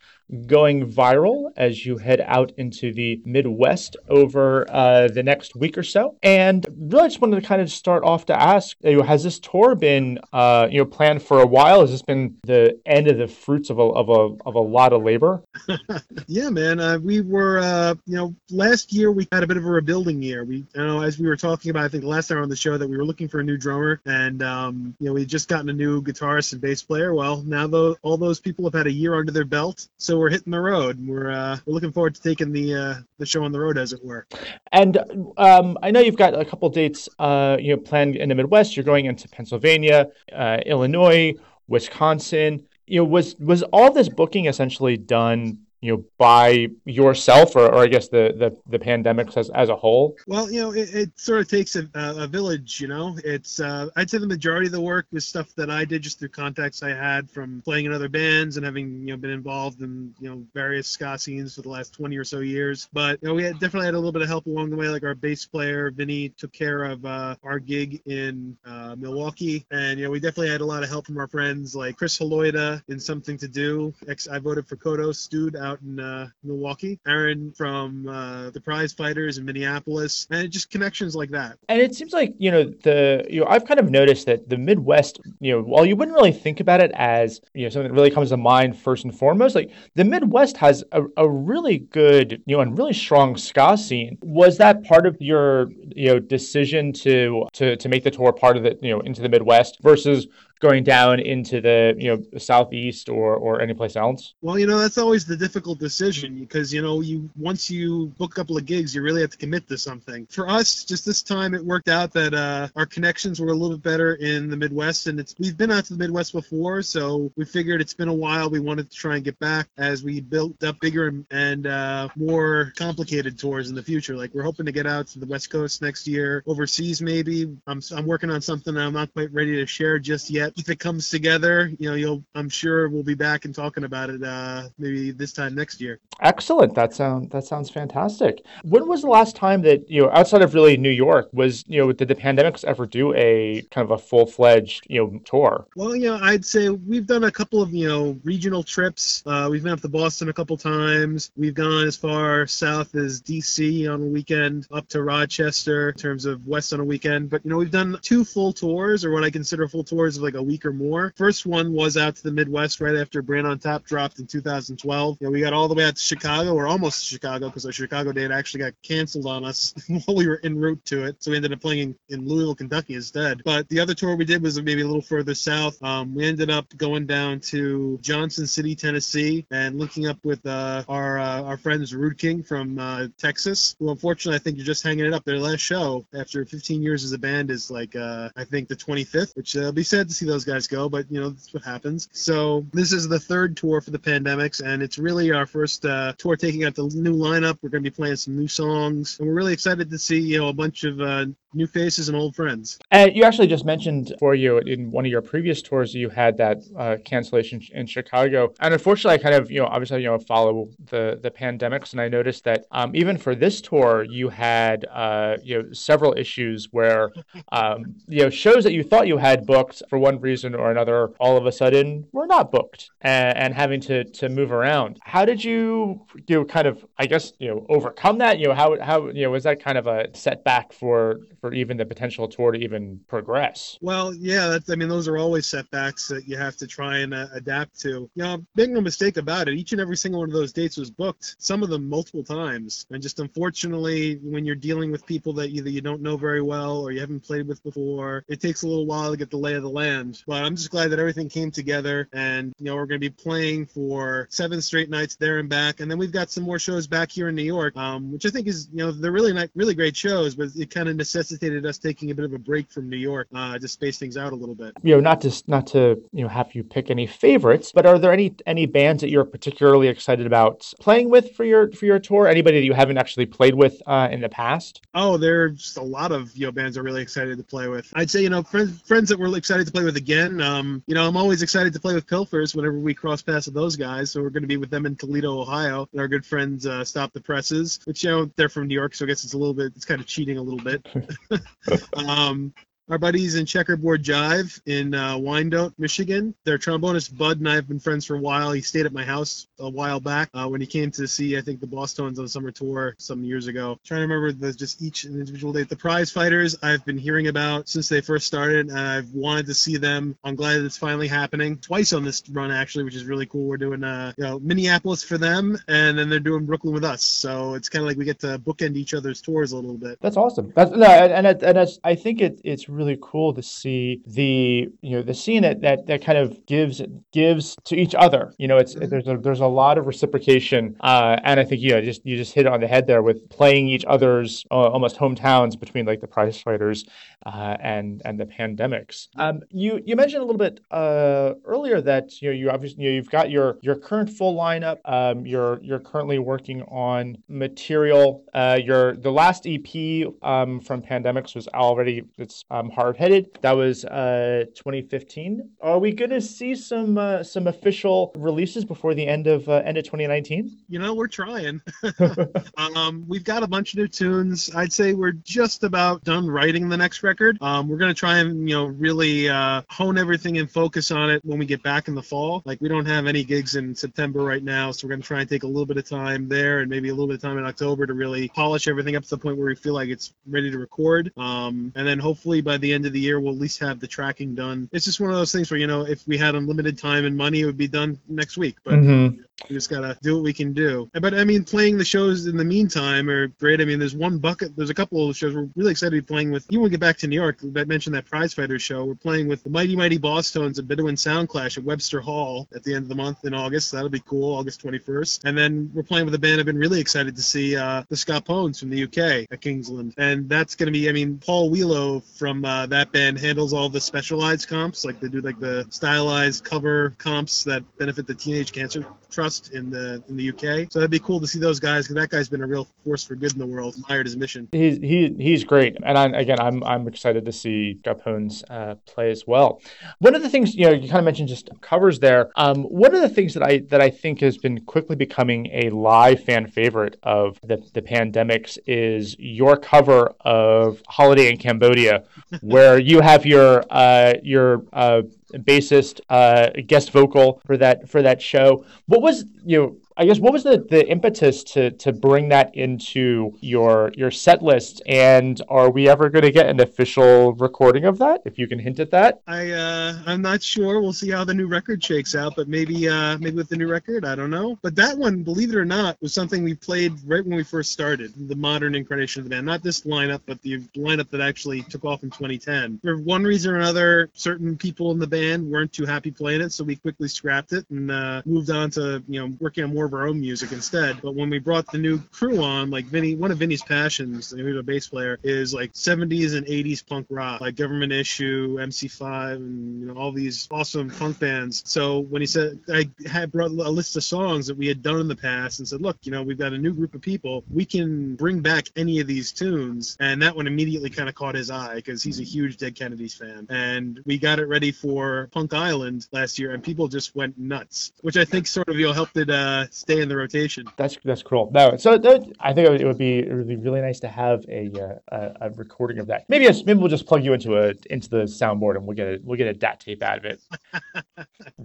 going 0.47 0.90
viral 0.90 1.51
as 1.57 1.85
you 1.85 1.99
head 1.99 2.21
out 2.27 2.53
into 2.57 2.92
the 2.92 3.21
Midwest 3.25 3.97
over 4.09 4.66
uh, 4.71 5.09
the 5.09 5.23
next 5.23 5.55
week 5.55 5.77
or 5.77 5.83
so. 5.83 6.16
And 6.23 6.66
really, 6.77 7.09
just 7.09 7.21
wanted 7.21 7.40
to 7.40 7.47
kind 7.47 7.61
of 7.61 7.71
start 7.71 8.05
off 8.05 8.27
to 8.27 8.40
ask: 8.40 8.77
you 8.83 8.99
know, 8.99 9.03
Has 9.03 9.23
this 9.25 9.38
tour 9.38 9.75
been 9.75 10.18
uh, 10.33 10.68
you 10.71 10.79
know 10.79 10.85
planned 10.85 11.23
for 11.23 11.40
a 11.40 11.47
while? 11.47 11.81
Has 11.81 11.90
this 11.90 12.03
been 12.03 12.37
the 12.45 12.81
end 12.87 13.09
of 13.09 13.18
the 13.18 13.29
fruits 13.29 13.71
of 13.71 13.79
a 13.79 13.83
of 13.83 14.09
a 14.09 14.37
of 14.47 14.55
a 14.55 14.61
lot 14.61 14.92
of 14.92 15.03
labor? 15.03 15.42
yeah, 16.27 16.51
man. 16.51 16.81
Uh, 16.81 16.99
we 16.99 17.21
were 17.21 17.59
uh, 17.59 17.95
you 18.07 18.16
know 18.16 18.35
last 18.51 18.92
year 18.92 19.12
we 19.12 19.29
had 19.33 19.42
a 19.42 19.47
bit 19.47 19.57
of 19.57 19.64
a 19.64 19.71
rebuilding 19.71 20.23
year. 20.23 20.45
We 20.45 20.57
you 20.57 20.66
know 20.75 21.03
as 21.03 21.18
we 21.18 21.27
were 21.27 21.37
talking 21.37 21.71
about 21.71 21.85
I 21.85 21.88
think 21.88 22.05
last 22.05 22.29
time 22.29 22.38
on 22.38 22.49
the 22.49 22.57
show 22.57 22.79
that 22.79 22.88
we 22.88 22.97
were 22.97 23.05
looking 23.05 23.29
for 23.29 23.40
a 23.40 23.45
new 23.45 23.59
drummer 23.73 24.01
and 24.07 24.43
um, 24.43 24.95
you 24.99 25.07
know 25.07 25.13
we 25.15 25.25
just 25.25 25.49
gotten 25.49 25.69
a 25.69 25.73
new 25.73 26.03
guitarist 26.03 26.53
and 26.53 26.61
bass 26.61 26.83
player. 26.83 27.15
Well, 27.15 27.43
now 27.43 27.67
though 27.67 27.97
all 28.03 28.17
those 28.17 28.41
people 28.41 28.65
have 28.65 28.75
had 28.75 28.87
a 28.87 28.93
year 28.93 29.15
under 29.15 29.33
their 29.33 29.45
belt, 29.45 29.89
so 29.97 30.19
we're 30.19 30.31
hitting 30.31 30.51
the 30.51 30.61
road. 30.61 30.99
We're 31.01 31.31
uh, 31.31 31.59
we're 31.67 31.75
looking 31.75 31.93
forward 31.93 32.15
to 32.15 32.23
taking 32.23 32.53
the 32.53 32.75
uh, 32.75 32.95
the 33.19 33.27
show 33.27 33.45
on 33.45 33.53
the 33.53 33.61
road, 33.61 33.79
as 33.79 33.93
it 33.93 34.05
were. 34.05 34.27
And 34.73 34.99
um, 35.37 35.79
I 35.83 35.91
know 35.91 36.01
you've 36.01 36.17
got 36.17 36.39
a 36.39 36.45
couple 36.45 36.69
dates, 36.71 37.09
uh, 37.19 37.57
you 37.59 37.75
know, 37.75 37.83
planned 37.83 38.17
in 38.17 38.29
the 38.29 38.35
Midwest. 38.35 38.77
You're 38.77 38.85
going 38.85 39.07
into 39.07 39.29
Pennsylvania, 39.29 40.09
uh, 40.35 40.59
Illinois, 40.67 41.35
Wisconsin. 41.69 42.67
You 42.87 43.01
know, 43.01 43.05
was 43.05 43.37
was 43.39 43.63
all 43.65 43.93
this 43.93 44.09
booking 44.09 44.47
essentially 44.47 44.97
done 44.97 45.59
you 45.83 45.97
know 45.97 46.05
by 46.16 46.68
yourself 46.85 47.55
or, 47.57 47.66
or 47.66 47.83
i 47.83 47.87
guess 47.87 48.09
the 48.09 48.33
the, 48.37 48.57
the 48.68 48.79
pandemics 48.79 49.37
as, 49.37 49.51
as 49.51 49.68
a 49.68 49.77
whole? 49.77 50.16
Well 50.27 50.51
you 50.51 50.61
know 50.61 50.73
it, 50.73 50.95
it 50.95 51.11
sort 51.18 51.40
of 51.40 51.49
takes 51.49 51.77
a, 51.77 51.88
a, 51.95 52.27
village 52.27 52.81
you 52.81 52.88
know? 52.88 53.18
It's 53.25 53.61
uh, 53.61 53.88
i'd 53.97 54.09
say 54.09 54.18
the 54.18 54.27
majority 54.27 54.66
of 54.66 54.73
the 54.73 54.81
work 54.81 55.07
was 55.12 55.27
stuff 55.27 55.55
that 55.57 55.71
i 55.71 55.85
did 55.85 56.03
just 56.03 56.18
through 56.18 56.29
contacts 56.29 56.83
i 56.83 56.90
had 56.90 57.31
from 57.31 57.61
playing 57.62 57.87
in 57.87 57.92
other 57.92 58.09
bands 58.09 58.57
and 58.57 58.64
having 58.64 59.01
you 59.01 59.09
know 59.09 59.16
been 59.16 59.31
involved 59.31 59.83
in 59.83 60.14
you 60.21 60.31
know 60.31 60.42
various 60.55 60.88
ska 60.88 61.18
scenes 61.18 61.55
for 61.55 61.62
the 61.62 61.68
last 61.68 61.92
20 61.92 62.16
or 62.16 62.25
so 62.25 62.40
years. 62.40 62.88
But 62.92 63.18
you 63.23 63.29
know 63.29 63.35
we 63.35 63.42
had, 63.42 63.55
definitely 63.59 63.87
had 63.87 63.95
a 63.95 63.99
little 63.99 64.12
bit 64.12 64.23
of 64.23 64.29
help 64.29 64.47
along 64.47 64.71
the 64.71 64.77
way. 64.77 64.88
Like 64.88 65.03
our 65.03 65.14
bass 65.14 65.47
player 65.47 65.90
vinny 65.90 66.29
took 66.31 66.53
care 66.53 66.85
of 66.85 67.05
uh, 67.05 67.37
our 67.42 67.59
gig 67.59 68.01
in 68.07 68.57
uh, 68.64 68.95
milwaukee. 68.97 69.66
And 69.71 69.99
you 69.99 70.05
know 70.05 70.11
we 70.11 70.21
definitely 70.21 70.51
had 70.51 70.61
a 70.61 70.66
lot 70.66 70.83
of 70.83 70.88
help 70.88 71.07
from 71.07 71.18
our 71.18 71.29
friends 71.29 71.75
like 71.75 71.97
chris 71.97 72.18
Haloida 72.18 72.83
in 72.88 73.01
something 73.01 73.37
to 73.38 73.49
do. 73.49 73.92
Ex 74.09 74.29
i 74.29 74.38
voted 74.38 74.66
for 74.66 74.77
kodos 74.77 75.29
dude 75.29 75.57
out 75.57 75.72
out 75.73 75.81
in 75.83 75.99
uh, 75.99 76.29
Milwaukee, 76.45 76.99
Aaron 77.07 77.53
from 77.53 78.09
uh, 78.09 78.51
the 78.51 78.61
Prize 78.61 78.93
Fighters 78.93 79.39
in 79.39 79.45
Minneapolis, 79.45 80.27
and 80.31 80.51
just 80.51 80.71
connections 80.71 81.17
like 81.17 81.31
that. 81.31 81.59
And 81.69 81.81
it 81.81 81.95
seems 81.95 82.13
like 82.13 82.35
you 82.39 82.51
know 82.51 82.65
the 82.65 83.25
you 83.29 83.41
know 83.41 83.47
I've 83.49 83.65
kind 83.65 83.81
of 83.81 83.91
noticed 83.91 84.27
that 84.27 84.49
the 84.49 84.59
Midwest, 84.59 85.21
you 85.41 85.53
know, 85.53 85.63
while 85.63 85.87
you 85.87 85.97
wouldn't 85.97 86.17
really 86.17 86.33
think 86.33 86.61
about 86.61 86.81
it 86.81 86.93
as 86.95 87.41
you 87.55 87.65
know 87.65 87.71
something 87.71 87.91
that 87.91 87.95
really 87.95 88.11
comes 88.11 88.29
to 88.31 88.37
mind 88.37 88.77
first 88.77 89.05
and 89.05 89.17
foremost, 89.17 89.55
like 89.55 89.71
the 89.95 90.05
Midwest 90.05 90.57
has 90.59 90.85
a, 90.93 91.03
a 91.17 91.29
really 91.29 91.79
good 91.79 92.43
you 92.47 92.57
know 92.57 92.63
and 92.63 92.77
really 92.77 92.93
strong 92.95 93.37
ska 93.37 93.77
scene. 93.77 94.19
Was 94.23 94.59
that 94.59 94.85
part 94.85 95.07
of 95.07 95.17
your 95.21 95.71
you 95.95 96.09
know 96.09 96.19
decision 96.19 96.93
to 96.95 97.47
to 97.55 97.77
to 97.77 97.89
make 97.89 98.05
the 98.05 98.11
tour 98.11 98.33
part 98.33 98.57
of 98.57 98.63
the 98.63 98.79
you 98.83 98.91
know 98.91 99.01
into 99.01 99.23
the 99.23 99.29
Midwest 99.29 99.79
versus 99.83 100.27
going 100.62 100.85
down 100.85 101.18
into 101.18 101.61
the 101.61 101.94
you 101.98 102.09
know 102.09 102.38
southeast 102.38 103.09
or 103.09 103.35
or 103.35 103.61
any 103.61 103.75
place 103.75 103.96
else? 103.96 104.35
Well, 104.40 104.59
you 104.59 104.66
know 104.66 104.79
that's 104.79 104.96
always 104.96 105.27
the 105.27 105.37
difficult 105.37 105.79
decision 105.79 106.38
because 106.38 106.72
you 106.72 106.81
know 106.81 107.01
you 107.01 107.29
once 107.37 107.68
you 107.68 108.07
book 108.16 108.31
a 108.33 108.35
couple 108.35 108.57
of 108.57 108.64
gigs, 108.64 108.94
you 108.94 109.03
really 109.03 109.20
have 109.20 109.31
to 109.31 109.37
commit 109.37 109.68
to 109.68 109.77
something. 109.77 110.27
For 110.31 110.48
us, 110.48 110.85
just 110.85 111.05
this 111.05 111.22
time 111.22 111.55
it 111.55 111.62
worked 111.62 111.88
out 111.88 112.12
that 112.12 112.33
uh, 112.33 112.68
our 112.77 112.87
connections 112.87 113.40
were 113.40 113.48
a 113.48 113.53
little 113.55 113.77
bit 113.77 113.83
better 113.83 114.14
in 114.14 114.48
the 114.48 114.57
Midwest, 114.57 115.09
and 115.09 115.18
it's 115.18 115.35
we've 115.38 115.57
been 115.57 115.72
out 115.72 115.85
to 115.87 115.94
the 115.94 115.98
Midwest 115.98 116.33
before, 116.33 116.81
so 116.83 117.31
we 117.37 117.44
figured 117.44 117.81
it's 117.81 117.94
been 117.94 118.09
a 118.09 118.14
while. 118.14 118.48
We 118.48 118.61
wanted 118.61 118.88
to 118.88 118.96
try 118.96 119.16
and 119.16 119.25
get 119.25 119.38
back 119.40 119.68
as 119.77 120.05
we 120.05 120.20
built 120.20 120.62
up 120.62 120.79
bigger 120.79 121.09
and, 121.09 121.27
and 121.33 121.66
uh, 121.66 122.09
more 122.14 122.72
complicated 122.77 123.37
tours 123.37 123.68
in 123.68 123.75
the 123.75 123.83
future. 123.83 124.16
Like 124.16 124.33
we're 124.33 124.44
hoping 124.44 124.66
to 124.66 124.72
get 124.72 124.87
out 124.87 125.09
to 125.09 125.18
the 125.18 125.27
West 125.27 125.51
Coast 125.51 125.83
next 125.83 126.07
year, 126.07 126.44
overseas 126.46 127.03
maybe. 127.03 127.53
I'm 127.66 127.81
I'm 127.92 128.07
working 128.07 128.31
on 128.31 128.40
something 128.40 128.77
I'm 128.77 128.92
not 128.92 129.12
quite 129.12 129.33
ready 129.33 129.57
to 129.57 129.66
share 129.66 129.98
just 129.98 130.31
yet 130.31 130.52
but 130.55 130.62
if 130.62 130.69
it 130.69 130.79
comes 130.79 131.11
together, 131.11 131.73
you 131.79 131.88
know, 131.88 131.95
you'll 131.95 132.23
I'm 132.35 132.49
sure 132.49 132.88
we'll 132.88 133.03
be 133.03 133.15
back 133.15 133.45
and 133.45 133.55
talking 133.55 133.85
about 133.85 134.11
it 134.11 134.23
uh, 134.23 134.69
maybe 134.79 135.11
this 135.11 135.33
time 135.33 135.55
next 135.55 135.81
year. 135.81 136.01
Excellent. 136.21 136.75
That 136.75 136.95
sound 136.95 137.31
that 137.31 137.45
sounds 137.45 137.71
fantastic. 137.71 138.45
When 138.62 138.87
was 138.87 139.03
the 139.03 139.09
last 139.09 139.37
time 139.37 139.62
that 139.62 139.91
you 139.91 140.03
know, 140.03 140.11
outside 140.11 140.43
of 140.43 140.55
really 140.55 140.77
New 140.77 140.91
York, 140.91 141.29
was 141.33 141.65
you 141.67 141.81
know, 141.81 141.93
did 141.93 142.09
the 142.09 142.15
pandemics 142.15 142.65
ever 142.65 142.87
do 142.87 143.15
a 143.15 143.62
kind 143.71 143.85
of 143.85 143.91
a 143.91 143.99
full 143.99 144.27
fledged 144.27 144.87
you 144.88 145.01
know 145.01 145.19
tour? 145.25 145.67
Well, 145.77 145.97
you 145.97 146.09
know, 146.09 146.19
I'd 146.23 146.45
say 146.45 146.69
we've 146.69 147.07
done 147.07 147.25
a 147.25 147.31
couple 147.31 147.62
of 147.62 147.73
you 147.73 147.88
know 147.88 148.19
regional 148.25 148.62
trips. 148.62 149.23
Uh, 149.27 149.49
we've 149.51 149.62
been 149.62 149.73
up 149.73 149.81
to 149.81 149.88
Boston 149.88 150.29
a 150.29 150.33
couple 150.33 150.57
times. 150.57 151.31
We've 151.37 151.55
gone 151.55 151.87
as 151.87 151.97
far 151.97 152.47
south 152.47 152.95
as 152.95 153.21
D.C. 153.21 153.88
on 153.88 154.03
a 154.03 154.07
weekend, 154.07 154.67
up 154.71 154.88
to 154.88 155.03
Rochester 155.03 155.91
in 155.91 155.97
terms 155.97 156.25
of 156.25 156.47
west 156.47 156.73
on 156.73 156.81
a 156.81 156.85
weekend. 156.85 157.31
But 157.31 157.45
you 157.45 157.51
know, 157.51 157.57
we've 157.57 157.71
done 157.71 157.99
two 158.03 158.25
full 158.25 158.53
tours, 158.53 159.05
or 159.05 159.11
what 159.11 159.25
I 159.25 159.31
consider 159.31 159.67
full 159.69 159.85
tours 159.85 160.17
of 160.17 160.23
like 160.23 160.35
a 160.35 160.42
week 160.43 160.65
or 160.65 160.73
more. 160.73 161.13
First 161.17 161.47
one 161.47 161.73
was 161.73 161.97
out 161.97 162.17
to 162.17 162.23
the 162.23 162.33
Midwest 162.33 162.81
right 162.81 162.97
after 162.97 163.23
Brand 163.23 163.47
on 163.47 163.59
Top 163.59 163.85
dropped 163.85 164.19
in 164.19 164.27
2012. 164.27 165.19
You 165.21 165.27
know, 165.27 165.31
we 165.31 165.41
got 165.41 165.53
all 165.53 165.69
the 165.69 165.75
way 165.75 165.85
out 165.85 165.97
to 165.97 166.03
Chicago, 166.03 166.55
or 166.55 166.67
almost 166.67 167.01
to 167.01 167.07
Chicago, 167.07 167.49
because 167.49 167.67
our 167.67 167.73
Chicago 167.73 168.13
date 168.13 168.31
actually 168.31 168.61
got 168.61 168.73
canceled 168.83 169.27
on 169.27 169.45
us 169.45 169.75
while 169.89 170.17
we 170.17 170.27
were 170.27 170.41
en 170.45 170.57
route 170.59 170.85
to 170.87 171.05
it. 171.05 171.23
So 171.23 171.31
we 171.31 171.37
ended 171.37 171.53
up 171.53 171.61
playing 171.61 171.97
in, 172.09 172.21
in 172.21 172.29
Louisville, 172.29 172.55
Kentucky 172.55 172.95
instead. 172.95 173.43
But 173.45 173.69
the 173.69 173.81
other 173.81 173.95
tour 173.95 174.17
we 174.17 174.25
did 174.25 174.43
was 174.43 174.61
maybe 174.61 174.83
a 174.83 174.87
little 174.87 175.03
further 175.03 175.35
south. 175.35 175.83
Um, 175.83 176.15
we 176.15 176.27
ended 176.27 176.51
up 176.51 176.67
going 176.77 177.07
down 177.07 177.41
to 177.41 177.99
Johnson 178.01 178.47
City, 178.47 178.75
Tennessee, 178.75 179.47
and 179.51 179.79
linking 179.79 180.07
up 180.07 180.19
with 180.25 180.45
uh, 180.47 180.85
our 180.89 181.19
uh, 181.19 181.43
our 181.43 181.57
friends 181.57 181.95
Rude 181.95 182.19
King 182.19 182.43
from 182.43 182.79
uh, 182.79 183.09
Texas, 183.19 183.77
who 183.79 183.91
unfortunately 183.91 184.37
I 184.37 184.39
think 184.41 184.57
you're 184.57 184.67
just 184.67 184.83
hanging 184.83 185.05
it 185.05 185.13
up. 185.13 185.25
Their 185.25 185.39
last 185.39 185.61
show 185.61 186.05
after 186.15 186.45
15 186.45 186.83
years 186.83 187.05
as 187.05 187.13
a 187.13 187.19
band 187.19 187.51
is 187.51 187.71
like 187.71 187.97
uh, 187.97 188.31
I 188.37 188.45
think 188.45 188.69
the 188.69 188.77
25th, 188.77 189.37
which 189.37 189.57
uh, 189.57 189.61
it'll 189.61 189.73
be 189.73 189.83
sad 189.83 190.09
to 190.09 190.15
see 190.15 190.27
those 190.33 190.45
guys 190.45 190.66
go, 190.66 190.88
but 190.88 191.11
you 191.11 191.21
know 191.21 191.31
that's 191.31 191.53
what 191.53 191.62
happens. 191.62 192.09
So 192.12 192.66
this 192.73 192.92
is 192.92 193.09
the 193.09 193.18
third 193.18 193.57
tour 193.57 193.81
for 193.81 193.90
the 193.90 193.99
Pandemics, 193.99 194.64
and 194.64 194.83
it's 194.83 194.99
really 194.99 195.31
our 195.33 195.47
first 195.47 195.85
uh, 195.85 196.14
tour 196.16 196.37
taking 196.37 196.64
out 196.64 196.75
the 196.75 196.85
new 196.95 197.14
lineup. 197.14 197.59
We're 197.62 197.68
going 197.68 197.85
to 197.85 197.90
be 197.90 197.95
playing 197.95 198.16
some 198.16 198.37
new 198.37 198.49
songs, 198.49 199.18
and 199.18 199.29
we're 199.29 199.35
really 199.35 199.53
excited 199.53 199.90
to 199.90 199.99
see 199.99 200.18
you 200.18 200.38
know 200.38 200.49
a 200.49 200.53
bunch 200.53 200.85
of 200.85 201.01
uh, 201.01 201.27
new 201.55 201.67
faces 201.67 202.09
and 202.09 202.17
old 202.17 202.35
friends. 202.35 202.79
You 202.93 203.25
actually 203.25 203.49
just 203.49 203.65
mentioned 203.65 204.15
for 204.19 204.35
you 204.35 204.59
in 204.59 204.91
one 204.91 205.05
of 205.05 205.11
your 205.11 205.23
previous 205.23 205.62
tours 205.62 205.95
you 205.95 206.09
had 206.09 206.37
that 206.38 206.59
uh, 206.77 206.97
cancellation 207.05 207.61
in 207.73 207.87
Chicago, 207.87 208.53
and 208.61 208.73
unfortunately, 208.73 209.19
I 209.19 209.23
kind 209.23 209.35
of 209.35 209.51
you 209.51 209.61
know 209.61 209.67
obviously 209.67 210.03
you 210.03 210.09
know 210.09 210.19
follow 210.19 210.69
the 210.91 211.19
the 211.23 211.31
pandemics, 211.31 211.93
and 211.93 212.01
I 212.01 212.09
noticed 212.09 212.45
that 212.45 212.65
um, 212.71 212.95
even 212.95 213.19
for 213.19 213.35
this 213.35 213.61
tour 213.61 214.05
you 214.09 214.29
had 214.29 214.87
uh, 214.91 215.37
you 215.43 215.62
know 215.62 215.73
several 215.73 216.15
issues 216.17 216.69
where 216.73 217.11
um, 217.51 217.95
you 218.09 218.23
know 218.23 218.31
shows 218.31 218.65
that 218.65 218.73
you 218.73 218.83
thought 218.83 219.07
you 219.07 219.19
had 219.19 219.47
booked 219.47 219.83
for 219.88 219.99
one 219.99 220.21
reason 220.21 220.55
or 220.55 220.71
another 220.71 221.09
all 221.19 221.37
of 221.37 221.47
a 221.47 221.53
sudden 221.53 222.07
were 222.12 222.27
not 222.27 222.51
booked 222.51 222.91
and, 223.01 223.37
and 223.37 223.55
having 223.55 223.81
to 223.81 224.05
to 224.05 224.29
move 224.29 224.53
around. 224.53 224.99
How 225.03 225.25
did 225.25 225.43
you 225.43 226.07
you 226.27 226.37
know, 226.37 226.45
kind 226.45 226.67
of 226.67 226.85
I 226.99 227.07
guess 227.07 227.33
you 227.38 227.49
know 227.49 227.67
overcome 227.69 228.19
that? 228.19 228.38
You 228.38 228.49
know 228.49 228.55
how 228.55 228.81
how 228.81 229.09
you 229.09 229.23
know 229.23 229.31
was 229.31 229.45
that 229.45 229.62
kind 229.62 229.79
of 229.79 229.87
a 229.87 230.09
setback 230.15 230.73
for 230.73 231.21
for 231.43 231.53
even 231.53 231.77
the 231.77 231.85
potential 231.85 232.29
tour 232.29 232.53
to 232.53 232.59
even 232.59 233.01
progress? 233.09 233.77
Well, 233.83 234.15
yeah, 234.15 234.59
I 234.71 234.77
mean, 234.77 234.89
those 234.89 235.09
are 235.09 235.19
always 235.19 235.45
setbacks 235.45 236.07
that 236.09 236.27
you 236.27 236.39
have 236.39 236.57
to 236.59 236.69
try 236.69 236.99
and 236.99 237.13
uh, 237.13 237.27
adapt 237.35 237.81
to. 237.81 238.09
You 238.15 238.23
know, 238.23 238.47
make 238.55 238.71
no 238.71 238.81
mistake 238.81 239.17
about 239.17 239.49
it, 239.49 239.55
each 239.55 239.73
and 239.73 239.81
every 239.81 239.97
single 239.97 240.21
one 240.21 240.31
of 240.31 240.35
those 240.35 240.53
dates 240.53 240.77
was 240.77 240.91
booked, 240.91 241.35
some 241.39 241.65
of 241.65 241.69
them 241.69 241.89
multiple 241.89 242.23
times. 242.23 242.87
And 242.91 243.03
just 243.03 243.19
unfortunately, 243.19 244.21
when 244.23 244.45
you're 244.45 244.55
dealing 244.55 244.93
with 244.93 245.05
people 245.05 245.33
that 245.35 245.51
either 245.51 245.69
you 245.69 245.81
don't 245.81 246.01
know 246.01 246.17
very 246.17 246.41
well 246.41 246.81
or 246.81 246.93
you 246.93 247.01
haven't 247.01 247.25
played 247.25 247.49
with 247.49 247.63
before, 247.65 248.25
it 248.29 248.41
takes 248.41 248.63
a 248.63 248.69
little 248.69 248.87
while 248.87 249.11
to 249.11 249.17
get 249.17 249.31
the 249.31 249.37
lay 249.37 249.55
of 249.55 249.63
the 249.63 249.69
land. 249.69 250.23
But 250.29 250.45
I'm 250.45 250.55
just 250.55 250.71
glad 250.71 250.93
that 250.93 251.01
everything 251.01 251.29
came 251.29 251.51
together 251.51 252.09
and, 252.13 252.55
you 252.61 252.67
know, 252.67 252.77
we're 252.77 252.87
going 252.87 253.01
to 253.01 253.11
be 253.11 253.11
playing 253.11 253.67
for 253.67 254.29
seven 254.31 254.63
straight 254.63 254.91
nights 254.91 255.17
there 255.17 255.41
and 255.41 255.49
back. 255.49 255.81
And 255.81 255.91
then 255.91 255.99
we've 255.99 256.13
got 256.13 256.31
some 256.31 256.45
more 256.45 256.61
shows 256.61 256.87
back 256.87 257.11
here 257.11 257.29
in 257.29 257.35
New 257.35 257.43
York, 257.43 257.77
um, 257.77 258.13
which 258.13 258.27
I 258.27 258.31
think 258.31 258.47
is, 258.47 258.69
you 258.71 258.79
know, 258.79 258.93
they're 258.93 259.11
really 259.11 259.33
not 259.33 259.49
really 259.57 259.75
great 259.75 259.97
shows, 259.97 260.37
but 260.37 260.51
it 260.57 260.71
kind 260.71 260.89
of 260.89 260.97
necessitated 261.33 261.66
us 261.66 261.79
taking 261.79 262.11
a 262.11 262.14
bit 262.14 262.25
of 262.25 262.33
a 262.33 262.38
break 262.38 262.71
from 262.71 262.88
New 262.88 262.97
York 262.97 263.29
uh, 263.35 263.59
to 263.59 263.66
space 263.68 263.99
things 263.99 264.16
out 264.16 264.33
a 264.33 264.37
little 264.37 264.55
bit. 264.55 264.73
You 264.83 264.95
know, 264.95 265.01
not 265.01 265.21
to 265.23 265.42
not 265.47 265.66
to 265.68 266.03
you 266.12 266.23
know 266.23 266.29
have 266.29 266.55
you 266.55 266.62
pick 266.62 266.90
any 266.90 267.07
favorites, 267.07 267.73
but 267.75 267.87
are 267.87 267.99
there 267.99 268.12
any 268.12 268.35
any 268.47 268.66
bands 268.66 269.01
that 269.03 269.11
you're 269.11 269.25
particularly 269.25 269.88
excited 269.88 270.27
about 270.27 270.73
playing 270.81 271.11
with 271.11 271.35
for 271.35 271.45
your 271.45 271.71
for 271.73 271.87
your 271.87 271.99
tour? 271.99 272.29
Anybody 272.29 272.61
that 272.61 272.66
you 272.66 272.75
haven't 272.75 272.99
actually 272.99 273.27
played 273.27 273.55
with 273.55 273.81
uh, 273.87 274.09
in 274.11 274.21
the 274.21 274.29
past? 274.29 274.83
Oh, 274.95 275.16
there's 275.16 275.77
a 275.77 275.83
lot 275.83 276.12
of 276.12 276.35
you 276.37 276.47
know 276.47 276.53
bands 276.53 276.77
I'm 276.77 276.85
really 276.85 277.03
excited 277.03 277.38
to 277.38 277.45
play 277.45 277.68
with. 277.68 277.90
I'd 277.95 278.11
say 278.11 278.23
you 278.23 278.31
know 278.31 278.42
friends 278.42 278.81
friends 278.83 279.09
that 279.09 279.18
we're 279.18 279.37
excited 279.37 279.66
to 279.66 279.73
play 279.73 279.85
with 279.85 279.97
again. 279.97 280.40
Um, 280.40 280.83
you 280.87 280.95
know, 280.95 281.07
I'm 281.07 281.16
always 281.16 281.42
excited 281.42 281.73
to 281.73 281.81
play 281.81 281.95
with 281.95 282.07
Pilfers 282.07 282.55
whenever 282.55 282.79
we 282.79 282.95
cross 282.95 283.23
paths 283.23 283.47
with 283.47 283.55
those 283.55 283.77
guys. 283.77 284.11
So 284.11 284.21
we're 284.21 284.31
going 284.31 284.42
to 284.42 284.49
be 284.49 284.57
with 284.57 284.71
them 284.71 284.87
in 284.87 284.97
Toledo, 284.97 285.40
Ohio. 285.40 285.88
And 285.92 286.01
our 286.01 286.09
good 286.09 286.27
friends 286.27 286.66
uh, 286.66 286.85
Stop 286.85 287.12
the 287.12 287.21
Presses, 287.21 287.81
which 287.85 288.05
you 288.05 288.11
know 288.11 288.31
they're 288.37 288.49
from 288.49 288.66
New 288.68 288.75
York, 288.75 288.95
so 288.95 289.05
I 289.05 289.09
guess 289.09 289.25
it's 289.25 289.35
a 289.35 289.38
little 289.38 289.55
bit 289.55 289.73
it's 289.77 289.85
kind 289.85 290.01
of 290.01 290.07
cheating 290.07 290.38
a 290.38 290.42
little 290.42 290.61
bit. 290.61 290.87
um, 291.95 292.53
our 292.93 292.99
buddies 292.99 293.37
in 293.37 293.47
Checkerboard 293.47 294.05
Jive 294.05 294.61
in 294.67 294.95
uh, 294.95 295.17
Wyandotte, 295.17 295.73
Michigan. 295.79 296.35
Their 296.45 296.59
trombonist 296.59 297.17
Bud 297.17 297.39
and 297.39 297.49
I 297.49 297.55
have 297.55 297.67
been 297.67 297.81
friends 297.81 298.05
for 298.05 298.17
a 298.17 298.19
while. 298.19 298.53
He 298.53 298.61
stayed 298.61 298.85
at 298.85 298.93
my 298.93 299.03
house 299.03 299.47
a 299.59 299.71
while 299.71 299.99
back 299.99 300.29
uh, 300.35 300.47
when 300.47 300.61
he 300.61 300.67
came 300.67 300.91
to 300.91 301.09
see, 301.09 301.39
I 301.39 301.41
think, 301.41 301.61
the 301.61 301.67
Bosstones 301.67 302.19
on 302.19 302.27
a 302.27 302.29
summer 302.29 302.51
tour 302.51 302.95
some 302.99 303.25
years 303.25 303.47
ago. 303.47 303.81
trying 303.83 304.07
to 304.07 304.15
remember 304.15 304.31
the, 304.31 304.53
just 304.53 304.83
each 304.83 305.07
individual 305.07 305.55
date. 305.55 305.71
The 305.71 305.77
Prize 305.77 306.11
Fighters 306.11 306.55
I've 306.63 306.85
been 306.85 306.99
hearing 306.99 307.29
about 307.29 307.67
since 307.67 307.89
they 307.89 308.03
first 308.03 308.27
started, 308.27 308.69
and 308.69 308.79
I've 308.79 309.11
wanted 309.15 309.47
to 309.47 309.55
see 309.55 309.79
them. 309.79 310.15
I'm 310.23 310.37
glad 310.37 310.61
it's 310.61 310.77
finally 310.77 311.09
happening. 311.09 311.57
Twice 311.57 311.95
on 311.95 312.05
this 312.05 312.23
run 312.29 312.51
actually, 312.51 312.85
which 312.85 312.95
is 312.95 313.07
really 313.07 313.25
cool. 313.25 313.47
We're 313.47 313.57
doing 313.57 313.85
uh, 313.85 314.13
you 314.19 314.25
know 314.25 314.39
Minneapolis 314.39 315.03
for 315.03 315.17
them, 315.17 315.59
and 315.67 315.99
then 315.99 316.11
they're 316.11 316.21
doing 316.21 316.45
Brooklyn 316.45 316.75
with 316.75 316.85
us. 316.85 317.03
So 317.03 317.55
it's 317.55 317.71
kind 317.71 317.83
of 317.83 317.89
like 317.89 317.97
we 317.97 318.05
get 318.05 318.19
to 318.19 318.39
bookend 318.39 318.77
each 318.77 318.93
other's 318.93 319.23
tours 319.23 319.53
a 319.53 319.57
little 319.57 319.79
bit. 319.79 319.97
That's 320.03 320.19
awesome. 320.19 320.53
That's 320.55 320.73
no, 320.73 320.85
and 320.85 321.27
and, 321.27 321.43
and 321.43 321.79
I 321.85 321.95
think 321.95 322.21
it, 322.21 322.39
it's 322.45 322.69
really 322.69 322.82
cool 323.01 323.33
to 323.35 323.42
see 323.42 324.03
the 324.07 324.68
you 324.83 324.97
know 324.97 325.03
the 325.03 325.14
scene 325.14 325.42
that 325.42 325.61
that, 325.62 325.87
that 325.87 326.03
kind 326.03 326.18
of 326.18 326.45
gives 326.47 326.83
gives 327.12 327.57
to 327.64 327.77
each 327.77 327.95
other. 327.95 328.33
You 328.38 328.49
know, 328.49 328.59
it's 328.59 328.75
there's 328.75 329.07
a 329.07 329.16
there's 329.16 329.40
a 329.40 329.47
lot 329.47 329.79
of 329.79 329.87
reciprocation, 329.87 330.77
uh, 330.81 331.16
and 331.25 331.40
I 331.40 331.45
think 331.45 331.62
you 331.62 331.71
know 331.71 331.81
just 331.81 332.05
you 332.05 332.16
just 332.16 332.35
hit 332.35 332.47
it 332.47 332.53
on 332.53 332.61
the 332.61 332.68
head 332.68 332.87
there 332.87 333.03
with 333.03 333.29
playing 333.29 333.68
each 333.68 333.85
other's 333.87 334.45
uh, 334.51 334.55
almost 334.55 334.97
hometowns 334.97 335.59
between 335.59 335.87
like 335.87 336.01
the 336.01 336.07
prize 336.07 336.40
fighters 336.40 336.85
uh, 337.27 337.57
and 337.61 338.03
and 338.05 338.18
the 338.18 338.27
pandemics. 338.27 339.09
Um, 339.16 339.40
you 339.51 339.81
you 339.85 339.97
mentioned 339.97 340.23
a 340.23 340.27
little 340.27 340.38
bit 340.38 340.61
uh, 340.71 341.35
earlier 341.45 341.81
that 341.81 342.21
you 342.21 342.29
know 342.29 342.35
you 342.35 342.51
obviously 342.51 342.85
you 342.85 342.90
know, 342.90 342.97
you've 342.97 343.11
got 343.11 343.31
your 343.31 343.59
your 343.62 343.77
current 343.77 344.11
full 344.11 344.35
lineup. 344.37 344.79
Um, 344.85 345.27
you're 345.27 345.61
you're 345.62 345.81
currently 345.81 346.18
working 346.18 346.62
on 346.62 347.16
material. 347.29 348.25
Uh, 348.35 348.59
your 348.62 348.97
the 348.97 349.11
last 349.11 349.47
EP 349.47 350.07
um, 350.23 350.61
from 350.61 350.83
pandemics 350.83 351.35
was 351.35 351.49
already 351.49 352.03
it's 352.18 352.45
um, 352.51 352.71
hard 352.73 352.97
headed. 352.97 353.39
That 353.43 353.53
was 353.53 353.85
uh, 353.85 354.47
2015. 354.55 355.51
Are 355.61 355.79
we 355.79 355.93
going 355.93 356.11
to 356.11 356.21
see 356.21 356.55
some 356.55 356.99
uh, 356.99 357.23
some 357.23 357.47
official 357.47 358.13
releases 358.17 358.65
before 358.65 358.95
the 358.95 359.07
end 359.07 359.27
of 359.27 359.49
uh, 359.49 359.63
end 359.65 359.79
of 359.79 359.85
2019? 359.85 360.59
You 360.69 360.79
know, 360.79 360.95
we're 360.95 361.09
trying. 361.09 361.61
um, 362.57 363.05
we've 363.09 363.25
got 363.25 363.43
a 363.43 363.47
bunch 363.47 363.75
of 363.75 363.79
new 363.79 363.89
tunes. 363.89 364.51
I'd 364.55 364.73
say 364.73 364.95
we're 364.95 365.13
just 365.13 365.65
about 365.65 366.05
done 366.05 366.29
writing 366.29 366.69
the 366.69 366.77
next 366.77 367.03
record. 367.03 367.39
Um, 367.41 367.69
we're 367.69 367.79
gonna 367.79 367.95
try 367.95 368.19
and 368.19 368.49
you 368.49 368.55
know 368.55 368.67
really 368.67 369.29
uh, 369.29 369.63
hone 369.69 369.99
everything 369.99 370.39
and 370.39 370.51
focus 370.51 370.91
on 370.91 371.11
it 371.11 371.25
when 371.25 371.39
we 371.39 371.47
get 371.47 371.63
back 371.63 371.89
in 371.89 371.95
the 371.95 372.03
fall. 372.03 372.43
Like 372.45 372.61
we 372.61 372.69
don't 372.69 372.87
have 372.87 373.07
any 373.07 373.25
gigs 373.25 373.57
in 373.57 373.75
September 373.75 374.21
right 374.21 374.43
now, 374.43 374.71
so 374.73 374.87
we're 374.87 374.93
gonna 374.95 375.03
try 375.03 375.21
and 375.21 375.29
take 375.29 375.43
a 375.43 375.47
little 375.47 375.67
bit 375.67 375.77
of 375.77 375.89
time 375.89 376.29
there 376.29 376.61
and 376.61 376.71
maybe 376.71 376.89
a 376.89 376.93
little 376.93 377.07
bit 377.07 377.17
of 377.17 377.23
time 377.23 377.39
in 377.39 377.45
October 377.45 377.87
to 377.87 377.95
really 377.95 378.29
polish 378.29 378.69
everything 378.69 378.97
up 378.97 379.03
to 379.05 379.11
the 379.11 379.19
point 379.19 379.37
where 379.37 379.47
we 379.47 379.55
feel 379.55 379.75
like 379.75 379.89
it's 379.89 380.15
ready 380.27 380.51
to 380.51 380.59
record. 380.59 381.13
Um, 381.17 381.73
and 381.75 381.87
then 381.87 381.99
hopefully 381.99 382.41
by 382.41 382.52
the 382.59 382.73
end 382.73 382.87
of 382.87 382.93
the 382.93 383.01
year 383.01 383.21
we'll 383.21 383.33
at 383.35 383.38
least 383.41 383.59
have 383.61 383.81
the 383.81 383.87
tracking 383.87 384.35
done. 384.35 384.69
It's 384.73 384.85
just 384.85 385.01
one 385.01 385.11
of 385.11 385.17
those 385.17 385.33
things 385.33 385.51
where 385.51 385.59
you 385.61 385.67
know 385.67 385.83
if 385.87 386.07
we 386.07 386.17
had 386.17 386.35
unlimited 386.35 386.79
time 386.79 387.05
and 387.05 387.17
money, 387.17 387.41
it 387.41 387.47
would 387.47 387.57
be 387.57 387.69
done 387.69 387.99
next 388.09 388.37
week. 388.37 388.57
But 388.65 388.75
Mhm. 388.75 389.19
we 389.49 389.57
just 389.57 389.71
gotta 389.71 389.97
do 390.03 390.15
what 390.15 390.25
we 390.25 390.33
can 390.33 390.53
do. 390.53 390.88
But 390.93 391.15
I 391.15 391.25
mean, 391.25 391.45
playing 391.45 391.79
the 391.79 391.85
shows 391.85 392.27
in 392.27 392.37
the 392.37 392.45
meantime 392.45 393.09
are 393.09 393.29
great. 393.29 393.61
I 393.61 393.65
mean, 393.65 393.79
there's 393.79 393.95
one 393.97 394.19
bucket. 394.19 394.55
There's 394.57 394.71
a 394.71 394.75
couple 394.75 395.09
of 395.09 395.17
shows 395.17 395.35
we're 395.35 395.49
really 395.57 395.73
excited 395.73 395.97
to 395.97 396.03
be 396.03 396.07
playing 396.07 396.31
with. 396.31 396.47
Even 396.51 396.61
when 396.61 396.65
we 396.65 396.71
get 396.71 396.81
back 396.81 396.97
to 396.99 397.07
New 397.09 397.17
York, 397.17 397.38
I 397.57 397.65
mentioned 397.65 397.95
that 397.97 398.05
Prize 398.07 398.35
Fighter 398.35 398.59
show. 398.59 398.85
We're 398.85 398.95
playing 398.95 399.29
with 399.29 399.43
the 399.43 399.51
Mighty 399.51 399.75
Mighty 399.77 399.99
Bosstones 399.99 400.59
at 400.59 400.69
Bedouin 400.69 400.95
Soundclash 400.95 401.59
at 401.59 401.65
Webster 401.65 402.01
Hall 402.01 402.49
at 402.55 402.62
the 402.62 402.75
end 402.75 402.85
of 402.85 402.88
the 402.88 402.95
month 402.95 403.25
in 403.25 403.35
August. 403.35 403.73
That'll 403.73 403.88
be 403.88 404.01
cool, 404.07 404.35
August 404.37 404.61
21st. 404.62 405.25
And 405.25 405.37
then 405.37 405.71
we're 405.75 405.83
playing 405.83 406.05
with 406.05 406.15
a 406.15 406.19
band 406.19 406.38
I've 406.41 406.47
been 406.47 406.59
really 406.59 406.81
excited 406.81 407.17
to 407.17 407.23
see, 407.23 407.57
uh, 407.57 407.83
the 407.88 407.97
Scopones 407.97 408.61
from 408.61 408.71
the 408.71 408.83
UK 408.85 409.27
at 409.31 409.41
Kingsland. 409.41 409.95
And 409.97 410.29
that's 410.29 410.55
going 410.55 410.67
to 410.67 410.73
be, 410.73 410.88
I 410.88 410.93
mean, 410.93 411.19
Paul 411.19 411.51
Wheelo 411.51 412.03
from 412.17 412.42
uh, 412.45 412.67
that 412.67 412.93
band 412.93 413.19
handles 413.19 413.53
all 413.53 413.69
the 413.69 413.81
specialized 413.81 414.49
comps, 414.49 414.85
like 414.85 415.01
they 415.01 415.09
do 415.09 415.21
like 415.21 415.39
the 415.39 415.67
stylized 415.71 416.45
cover 416.45 416.91
comps 416.99 417.45
that 417.45 417.63
benefit 417.79 418.07
the 418.07 418.15
Teenage 418.15 418.53
Cancer 418.53 418.87
Trust 419.11 419.53
in 419.53 419.69
the 419.71 420.03
in 420.09 420.17
the 420.17 420.31
UK. 420.31 420.73
So 420.73 420.79
that'd 420.79 420.91
be 420.91 420.99
cool 420.99 421.21
to 421.21 421.27
see 421.27 421.39
those 421.39 421.61
guys 421.61 421.85
because 421.85 421.97
that 421.97 422.11
guy's 422.11 422.29
been 422.31 422.43
a 422.43 422.47
real 422.47 422.67
force 422.85 423.05
for 423.05 423.15
good 423.15 423.33
in 423.33 423.39
the 423.39 423.47
world. 423.47 423.75
Admired 423.77 424.07
his 424.07 424.17
mission. 424.17 424.49
He's 424.53 424.79
he, 424.79 425.15
he's 425.19 425.45
great, 425.45 425.77
and 425.85 425.99
I, 425.99 426.07
again, 426.07 426.41
I'm 426.41 426.65
I'm 426.65 426.89
excited 426.89 427.27
to 427.27 427.33
see 427.33 427.79
Gapones 427.85 428.43
uh, 428.49 428.77
play 428.87 429.11
as 429.11 429.27
well. 429.27 429.61
One 429.99 430.15
of 430.15 430.23
the 430.23 430.31
things 430.31 430.55
you 430.55 430.65
know 430.65 430.73
you 430.73 430.89
kind 430.89 430.99
of 430.99 431.05
mentioned 431.05 431.29
just 431.29 431.51
covers 431.61 432.01
there. 432.01 432.31
Um, 432.37 432.65
one 432.65 432.95
of 432.95 433.03
the 433.03 433.09
things 433.09 433.35
that 433.35 433.43
I 433.43 433.59
that 433.69 433.83
I 433.83 433.91
think 433.91 434.21
has 434.21 434.39
been 434.39 434.65
quickly 434.65 434.97
becoming 434.97 435.49
a 435.53 435.69
live 435.71 436.25
fan 436.25 436.47
favorite 436.47 436.99
of 437.03 437.39
the 437.43 437.63
the 437.75 437.83
pandemics 437.83 438.59
is 438.67 439.15
your 439.19 439.57
cover 439.57 440.13
of 440.23 440.83
Holiday 440.89 441.29
in 441.29 441.37
Cambodia, 441.37 442.05
where 442.40 442.79
you 442.79 443.01
have 443.01 443.27
your 443.27 443.64
uh, 443.71 444.14
your 444.23 444.64
uh, 444.73 445.03
bassist 445.35 446.01
uh, 446.09 446.51
guest 446.66 446.90
vocal 446.90 447.40
for 447.45 447.57
that 447.57 447.88
for 447.88 448.03
that 448.03 448.21
show. 448.23 448.64
What 448.87 449.03
was 449.03 449.25
you 449.45 449.59
know 449.61 449.77
I 450.03 450.05
guess 450.05 450.19
what 450.19 450.33
was 450.33 450.43
the, 450.43 450.67
the 450.69 450.85
impetus 450.88 451.45
to 451.45 451.71
to 451.71 451.93
bring 451.93 452.31
that 452.31 452.57
into 452.57 453.37
your 453.38 453.93
your 453.95 454.11
set 454.11 454.43
list? 454.43 454.83
And 454.88 455.41
are 455.49 455.71
we 455.71 455.88
ever 455.88 456.11
going 456.11 456.25
to 456.25 456.33
get 456.33 456.47
an 456.47 456.59
official 456.59 457.35
recording 457.35 457.85
of 457.85 457.99
that? 457.99 458.21
If 458.25 458.37
you 458.37 458.49
can 458.49 458.59
hint 458.59 458.81
at 458.81 458.91
that. 458.91 459.23
I 459.29 459.53
uh, 459.53 460.03
I'm 460.05 460.21
not 460.21 460.43
sure. 460.43 460.81
We'll 460.81 460.93
see 460.93 461.12
how 461.12 461.23
the 461.23 461.35
new 461.35 461.47
record 461.47 461.85
shakes 461.85 462.17
out, 462.17 462.35
but 462.35 462.49
maybe 462.49 462.88
uh, 462.88 463.17
maybe 463.19 463.37
with 463.37 463.49
the 463.49 463.57
new 463.57 463.69
record, 463.69 464.05
I 464.05 464.17
don't 464.17 464.31
know. 464.31 464.59
But 464.61 464.75
that 464.75 464.99
one, 464.99 465.23
believe 465.23 465.51
it 465.51 465.57
or 465.57 465.65
not, 465.65 466.03
was 466.03 466.12
something 466.12 466.43
we 466.43 466.55
played 466.55 466.95
right 467.07 467.25
when 467.25 467.37
we 467.37 467.45
first 467.45 467.71
started 467.71 468.12
the 468.29 468.35
modern 468.35 468.75
incarnation 468.75 469.21
of 469.21 469.27
the 469.27 469.31
band. 469.31 469.47
Not 469.47 469.62
this 469.62 469.83
lineup, 469.83 470.23
but 470.27 470.43
the 470.43 470.59
lineup 470.77 471.11
that 471.11 471.21
actually 471.21 471.62
took 471.62 471.85
off 471.85 472.03
in 472.03 472.11
2010. 472.11 472.81
For 472.83 472.99
one 472.99 473.23
reason 473.23 473.53
or 473.53 473.59
another, 473.59 474.11
certain 474.15 474.57
people 474.57 474.91
in 474.91 474.99
the 474.99 475.07
band 475.07 475.49
weren't 475.49 475.73
too 475.73 475.87
happy 475.87 476.11
playing 476.11 476.41
it, 476.41 476.53
so 476.53 476.65
we 476.65 476.75
quickly 476.75 477.07
scrapped 477.07 477.53
it 477.53 477.65
and 477.71 477.88
uh, 477.88 478.23
moved 478.25 478.51
on 478.51 478.69
to 478.73 479.01
you 479.07 479.21
know 479.21 479.33
working 479.38 479.62
on 479.62 479.73
more 479.73 479.92
of 479.93 480.01
our 480.01 480.09
own 480.09 480.21
music 480.21 480.53
instead. 480.53 481.01
But 481.03 481.15
when 481.15 481.31
we 481.31 481.39
brought 481.39 481.71
the 481.71 481.79
new 481.79 481.99
crew 482.11 482.43
on, 482.43 482.71
like 482.71 482.87
Vinny, 482.87 483.15
one 483.15 483.31
of 483.31 483.39
Vinny's 483.39 483.63
passions, 483.63 484.31
the 484.31 484.59
a 484.59 484.63
bass 484.63 484.89
player, 484.89 485.19
is 485.23 485.53
like 485.55 485.73
70s 485.73 486.37
and 486.37 486.47
80s 486.47 486.87
punk 486.87 487.07
rock, 487.11 487.41
like 487.41 487.57
Government 487.57 487.93
Issue, 487.93 488.57
MC5, 488.59 489.37
and 489.37 489.81
you 489.81 489.87
know 489.87 489.95
all 489.95 490.13
these 490.13 490.49
awesome 490.51 490.91
punk 490.91 491.19
bands. 491.19 491.63
So 491.67 492.01
when 492.01 492.23
he 492.23 492.27
said 492.27 492.59
I 492.73 492.89
had 493.07 493.33
brought 493.33 493.51
a 493.51 493.71
list 493.71 493.97
of 493.97 494.05
songs 494.05 494.47
that 494.47 494.57
we 494.57 494.67
had 494.67 494.83
done 494.83 495.01
in 495.01 495.09
the 495.09 495.17
past 495.17 495.59
and 495.59 495.69
said, 495.69 495.81
look, 495.81 495.97
you 496.03 496.13
know 496.13 496.23
we've 496.23 496.39
got 496.39 496.53
a 496.53 496.59
new 496.59 496.73
group 496.73 496.95
of 496.95 497.01
people, 497.01 497.45
we 497.51 497.65
can 497.65 498.15
bring 498.17 498.41
back 498.41 498.69
any 498.77 499.01
of 499.01 499.07
these 499.07 499.33
tunes, 499.33 499.97
and 500.01 500.23
that 500.23 500.37
one 500.37 500.47
immediately 500.47 500.91
kind 500.91 501.09
of 501.09 501.15
caught 501.15 501.35
his 501.35 501.51
eye 501.51 501.77
because 501.77 502.03
he's 502.03 502.21
a 502.21 502.25
huge 502.25 502.57
Dead 502.57 502.75
Kennedys 502.75 503.15
fan, 503.15 503.47
and 503.51 504.01
we 504.05 504.19
got 504.19 504.39
it 504.39 504.47
ready 504.47 504.73
for 504.73 505.29
Punk 505.33 505.55
Island 505.55 506.07
last 506.13 506.39
year, 506.39 506.53
and 506.53 506.63
people 506.63 506.89
just 506.89 507.15
went 507.15 507.39
nuts, 507.39 507.93
which 508.01 508.17
I 508.17 508.25
think 508.25 508.47
sort 508.47 508.69
of 508.69 508.77
you 508.77 508.87
know 508.87 508.93
helped 508.93 509.17
it 509.17 509.31
uh, 509.31 509.67
stay 509.73 510.01
in 510.01 510.09
the 510.09 510.17
rotation. 510.17 510.67
That's 510.77 510.99
that's 511.05 511.23
cool. 511.23 511.51
No, 511.53 511.77
so 511.77 511.99
that, 511.99 512.33
I 512.41 512.53
think 512.53 512.69
it 512.81 512.87
would 512.87 512.99
be 512.99 513.19
it 513.19 513.33
would 513.33 513.49
be 513.49 513.57
really 513.57 513.81
nice 513.81 514.01
to 514.01 514.09
have 514.09 514.45
a 514.49 514.71
uh, 515.11 515.33
a, 515.41 515.47
a 515.47 515.51
recording 515.51 515.99
of 515.99 516.07
that. 516.09 516.29
Maybe 516.29 516.47
maybe 516.65 516.79
we'll 516.79 516.89
just 516.89 517.07
plug 517.07 517.25
you 517.25 517.33
into 517.33 517.57
a 517.57 517.75
into 517.91 518.09
the 518.09 518.25
soundboard 518.25 518.77
and 518.77 518.87
we'll 518.87 518.97
get 518.97 519.07
a 519.09 519.21
we'll 519.23 519.39
get 519.39 519.49
a 519.49 519.55
DAT 519.55 519.81
tape 519.81 520.03
out 520.03 520.19
of 520.19 520.25
it. 520.25 520.41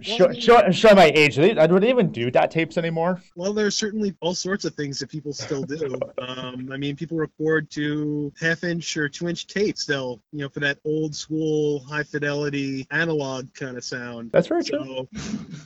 show, 0.00 0.32
show, 0.70 0.94
my 0.94 1.12
age. 1.14 1.36
Do 1.36 1.42
they, 1.54 1.88
even 1.88 2.10
do 2.10 2.30
DAT 2.30 2.50
tapes 2.50 2.78
anymore? 2.78 3.20
Well, 3.36 3.52
there's 3.52 3.76
certainly 3.76 4.14
all 4.20 4.34
sorts 4.34 4.64
of 4.64 4.74
things 4.74 4.98
that 4.98 5.08
people 5.08 5.32
still 5.32 5.62
do. 5.62 5.98
um, 6.18 6.70
I 6.72 6.76
mean, 6.76 6.96
people 6.96 7.16
record 7.16 7.70
to 7.72 8.32
half 8.40 8.64
inch 8.64 8.96
or 8.96 9.08
two 9.08 9.28
inch 9.28 9.46
tapes 9.46 9.82
still, 9.82 10.20
you 10.32 10.40
know, 10.40 10.48
for 10.48 10.60
that 10.60 10.78
old 10.84 11.14
school 11.14 11.80
high 11.80 12.02
fidelity 12.02 12.86
analog 12.90 13.52
kind 13.54 13.76
of 13.76 13.84
sound. 13.84 14.30
That's 14.32 14.48
very 14.48 14.64
so, 14.64 14.78
true. 14.84 15.08